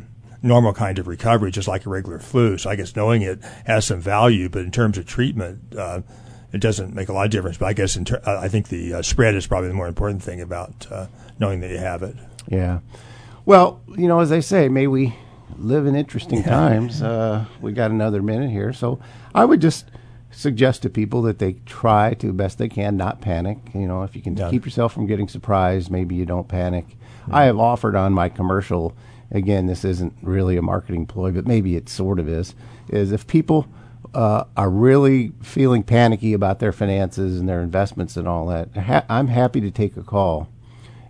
[0.47, 2.59] normal kind of recovery, just like a regular flu.
[2.59, 6.03] So I guess knowing it has some value, but in terms of treatment, uh,
[6.53, 7.59] it doesn't make a lot of difference.
[7.59, 10.41] But I guess ter- I think the uh, spread is probably the more important thing
[10.41, 11.07] about uh,
[11.39, 12.17] knowing that you have it.
[12.49, 12.81] Yeah.
[13.45, 15.15] Well, you know, as I say, may we
[15.59, 16.51] live in interesting yeah.
[16.51, 17.03] times.
[17.03, 18.99] Uh, we got another minute here, so
[19.35, 19.91] I would just
[20.31, 23.59] suggest to people that they try to best they can not panic.
[23.75, 24.51] You know, if you can yeah.
[24.51, 26.87] keep yourself from getting surprised, maybe you don't panic.
[26.87, 27.35] Mm-hmm.
[27.35, 28.97] I have offered on my commercial.
[29.31, 32.55] Again, this isn't really a marketing ploy, but maybe it sort of is.
[32.89, 33.67] Is if people
[34.15, 39.05] uh, are really feeling panicky about their finances and their investments and all that, ha-
[39.09, 40.49] I'm happy to take a call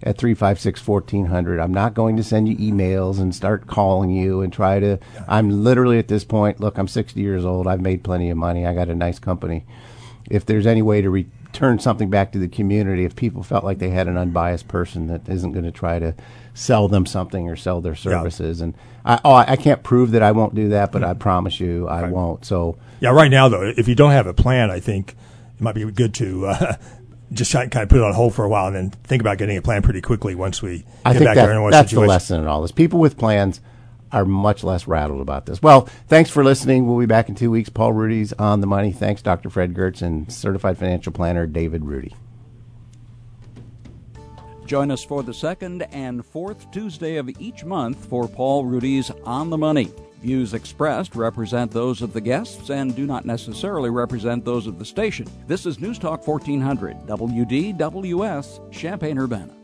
[0.02, 1.60] at 356 1400.
[1.60, 4.98] I'm not going to send you emails and start calling you and try to.
[5.28, 7.66] I'm literally at this point, look, I'm 60 years old.
[7.66, 8.66] I've made plenty of money.
[8.66, 9.64] I got a nice company.
[10.30, 13.78] If there's any way to return something back to the community, if people felt like
[13.78, 16.14] they had an unbiased person that isn't going to try to
[16.56, 18.64] sell them something or sell their services, yeah.
[18.64, 21.20] and I, oh, I can't prove that I won't do that, but I mm-hmm.
[21.20, 22.12] promise you I right.
[22.12, 22.44] won't.
[22.44, 25.14] So yeah, right now though, if you don't have a plan, I think
[25.54, 26.76] it might be good to uh,
[27.32, 29.56] just kind of put it on hold for a while and then think about getting
[29.56, 31.70] a plan pretty quickly once we I get think back that, there.
[31.70, 32.06] That's situation.
[32.06, 32.72] the lesson in all this.
[32.72, 33.60] People with plans
[34.12, 35.60] are much less rattled about this.
[35.60, 36.86] Well, thanks for listening.
[36.86, 37.68] We'll be back in two weeks.
[37.68, 38.92] Paul Ruedi's on the money.
[38.92, 39.50] Thanks, Dr.
[39.50, 42.14] Fred Giertz and certified financial planner David Ruedi.
[44.66, 49.48] Join us for the second and fourth Tuesday of each month for Paul Ruedi's On
[49.48, 49.92] the Money.
[50.20, 54.84] Views expressed represent those of the guests and do not necessarily represent those of the
[54.84, 55.28] station.
[55.46, 59.54] This is News Talk 1400, WDWS, Champaign Urbana.